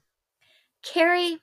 [0.81, 1.37] Carrie,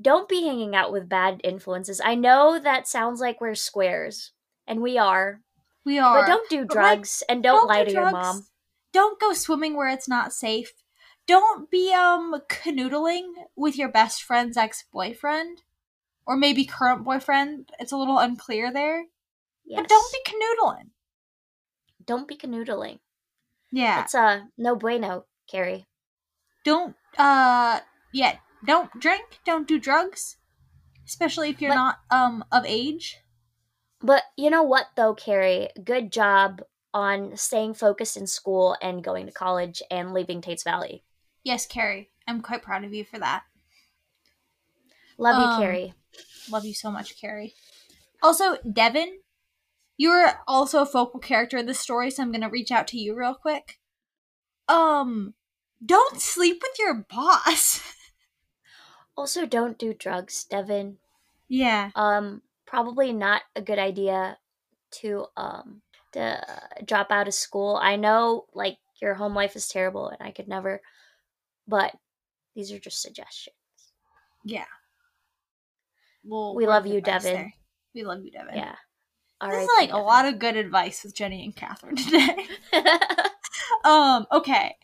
[0.00, 2.00] don't be hanging out with bad influences.
[2.02, 4.32] I know that sounds like we're squares,
[4.66, 5.42] and we are,
[5.84, 6.22] We are.
[6.22, 8.46] but don't do But, like, drugs and don't, Don't lie do to your mom.
[8.92, 10.72] Don't go swimming where it's not safe.
[11.26, 15.62] Don't be um canoodling with your best friend's ex-boyfriend
[16.26, 17.70] or maybe current boyfriend.
[17.78, 19.04] It's a little unclear there.
[19.66, 19.80] Yes.
[19.80, 20.90] But don't be canoodling.
[22.06, 23.00] don't be canoodling.
[23.72, 24.02] Yeah.
[24.02, 25.86] It's uh no bueno, Carrie.
[26.64, 27.80] Don't uh
[28.12, 30.36] yeah, don't drink, don't do drugs,
[31.06, 33.18] especially if you're But- not um of age.
[34.00, 35.70] But you know what though, Carrie?
[35.82, 36.62] Good job
[36.92, 41.02] on staying focused in school and going to college and leaving Tate's Valley.
[41.42, 42.10] Yes, Carrie.
[42.28, 43.42] I'm quite proud of you for that.
[45.18, 45.94] Love Um, you, Carrie.
[46.50, 47.54] Love you so much, Carrie.
[48.22, 49.18] Also, Devin,
[49.96, 53.14] you're also a focal character in this story, so I'm gonna reach out to you
[53.14, 53.78] real quick.
[54.68, 55.34] Um,
[55.84, 57.80] don't sleep with your boss.
[59.16, 60.96] Also, don't do drugs, Devin.
[61.48, 61.90] yeah.
[61.94, 64.38] Um, probably not a good idea
[64.90, 65.82] to um
[66.14, 67.78] to uh, drop out of school.
[67.80, 70.80] I know like your home life is terrible, and I could never.
[71.68, 71.94] But
[72.56, 73.54] these are just suggestions.
[74.44, 74.64] Yeah.
[76.24, 77.32] Well, We love you, Devin.
[77.34, 77.54] there.
[77.94, 78.56] We love you, Devin.
[78.56, 78.74] Yeah.
[79.44, 79.62] All This right.
[79.64, 82.46] is like a lot of good advice with Jenny and Kathrine today.
[83.84, 84.74] um, okay.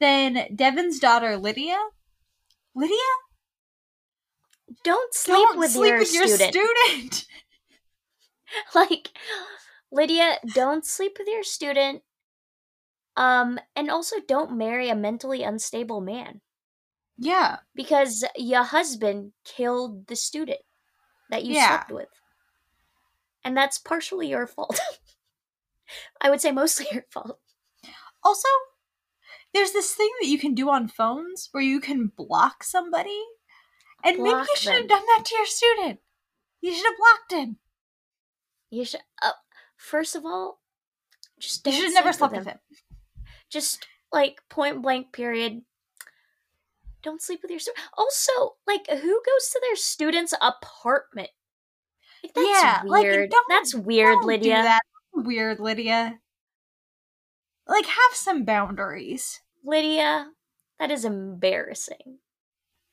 [0.00, 1.78] Then Devin's daughter Lydia.
[2.74, 2.96] Lydia?
[4.84, 6.54] don't sleep Don't with sleep your with your student.
[6.54, 7.26] student.
[8.74, 9.10] like
[9.90, 12.02] Lydia, don't sleep with your student.
[13.16, 16.40] Um, and also don't marry a mentally unstable man
[17.18, 17.56] Yeah.
[17.74, 20.60] because your husband killed the student
[21.30, 21.68] that you Yeah.
[21.68, 22.08] slept with.
[23.44, 24.78] And that's partially your fault.
[26.20, 27.38] I would say mostly your fault.
[28.22, 28.48] Also,
[29.54, 33.20] there's this thing that you can do on phones where you can block somebody.
[34.04, 36.00] And maybe you should have done that to your student.
[36.60, 37.56] You should have blocked him.
[38.70, 39.00] You should.
[39.22, 39.32] Uh,
[39.76, 40.60] first of all,
[41.38, 42.58] just You should have never slept with him.
[43.50, 45.12] Just like point blank.
[45.12, 45.62] Period.
[47.02, 47.84] Don't sleep with your student.
[47.96, 51.30] Also, like, who goes to their student's apartment?
[52.22, 53.30] Like, that's Yeah, like, weird.
[53.30, 54.62] don't- that's weird, Lydia.
[54.62, 54.82] that.
[55.12, 56.18] Weird, Lydia.
[57.66, 59.40] Like, have some boundaries.
[59.64, 60.30] Lydia,
[60.78, 62.18] that is embarrassing.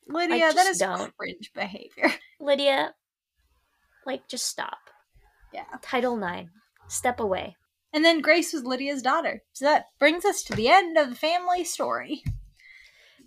[0.07, 1.15] Lydia, that just is don't.
[1.17, 2.11] cringe behavior.
[2.39, 2.93] Lydia,
[4.05, 4.77] like, just stop.
[5.53, 5.65] Yeah.
[5.81, 6.49] Title Nine.
[6.87, 7.55] Step away.
[7.93, 9.41] And then Grace was Lydia's daughter.
[9.53, 12.23] So that brings us to the end of the family story.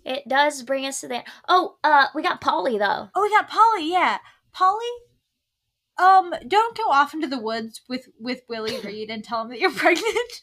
[0.05, 3.09] It does bring us to the Oh, uh, we got Polly though.
[3.15, 3.91] Oh, we got Polly.
[3.91, 4.19] Yeah,
[4.53, 4.85] Polly.
[5.99, 9.59] Um, don't go off into the woods with with Willie Reed and tell him that
[9.59, 10.41] you're pregnant.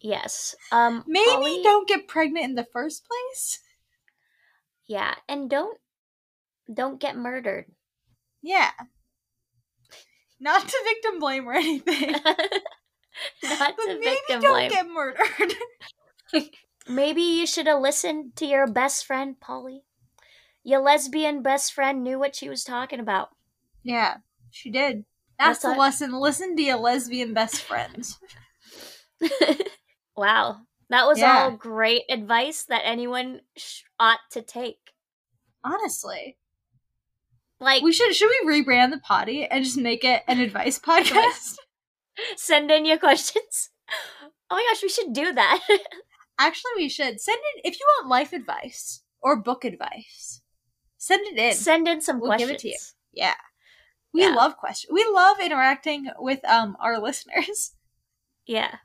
[0.00, 0.54] Yes.
[0.72, 3.60] Um, Maybe Polly- don't get pregnant in the first place.
[4.86, 5.78] Yeah, and don't
[6.72, 7.66] don't get murdered.
[8.42, 8.70] Yeah.
[10.40, 12.12] Not to victim blame or anything,
[13.42, 14.70] Not but to maybe victim don't blame.
[14.70, 15.54] get murdered.
[16.88, 19.82] Maybe you should have listened to your best friend, Polly.
[20.64, 23.28] Your lesbian best friend knew what she was talking about.
[23.84, 24.16] yeah,
[24.50, 25.04] she did.
[25.38, 26.12] That's, what- lesson.
[26.12, 28.18] Listen to your lesbian best friends.
[30.16, 30.60] wow.
[30.88, 31.44] That was Yeah.
[31.44, 34.78] all great advice that anyone sh- ought to take.
[35.62, 36.36] Honestly,
[37.60, 41.56] Like, we should should we rebrand the potty and just make it an advice podcast?
[42.36, 43.70] send in your questions.
[44.50, 45.60] Oh my gosh, we should do that.
[46.38, 50.40] Actually, we should send it if you want life advice or book advice.
[50.96, 51.54] Send it in.
[51.54, 52.54] send in some We'll give questions.
[52.54, 53.24] it to you.
[53.24, 53.34] Yeah.
[54.12, 54.34] We Yeah.
[54.34, 54.90] love questions.
[54.92, 57.72] We love interacting with um our listeners.
[58.46, 58.76] Yeah.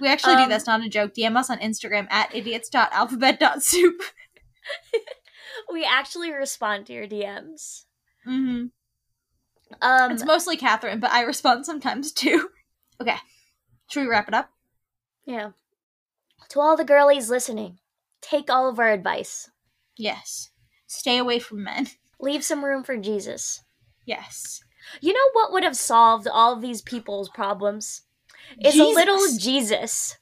[0.00, 1.12] We actually do Um, that's not a joke.
[1.14, 4.02] DM us on Instagram at idiots.alphabet.soup.
[5.70, 7.84] We actually respond to your DMs.
[8.26, 8.66] Mm-hmm.
[9.82, 12.48] Um It's mostly Kathrine, but I respond sometimes too.
[13.00, 13.16] Okay.
[13.90, 14.48] Should we wrap it up?
[15.26, 15.50] yeah.
[16.50, 17.78] To all the girlies listening,
[18.20, 19.50] take all of our advice.
[19.96, 20.50] Yes.
[20.86, 21.88] Stay away from men.
[22.20, 23.62] Leave some room for Jesus.
[24.06, 24.62] Yes.
[25.00, 28.02] You know what would have solved all of these people's problems?
[28.60, 30.16] Is a little Jesus.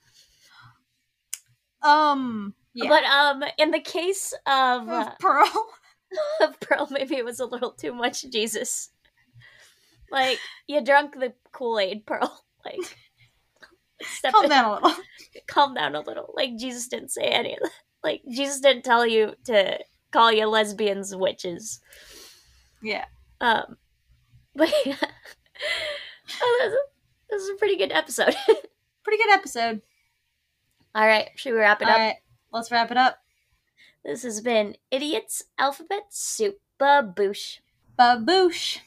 [1.82, 2.88] um yeah.
[2.88, 5.66] But um in the case of uh, Of Pearl.
[6.40, 8.90] of Pearl, maybe it was a little too much Jesus.
[10.10, 12.42] Like you drunk the Kool Aid, Pearl.
[12.62, 12.76] Like
[14.02, 15.02] step Calm in- down a little.
[15.46, 16.34] calm down a little.
[16.36, 17.70] Like Jesus didn't say any of that.
[18.04, 19.78] Like Jesus didn't tell you to
[20.12, 21.80] call you lesbians witches.
[22.82, 23.06] Yeah.
[23.40, 23.76] Um,
[24.54, 24.96] but yeah,
[26.42, 26.70] Oh,
[27.30, 28.34] this, is, a pretty good episode.
[29.04, 29.82] Pretty good episode.
[30.94, 31.98] All right, should we wrap it All up?
[31.98, 32.16] right.
[32.52, 33.18] Let's wrap it up.
[34.04, 36.58] This has been Idiots Alphabet Soup.
[36.78, 37.58] Baboosh.
[37.98, 38.78] Baboosh.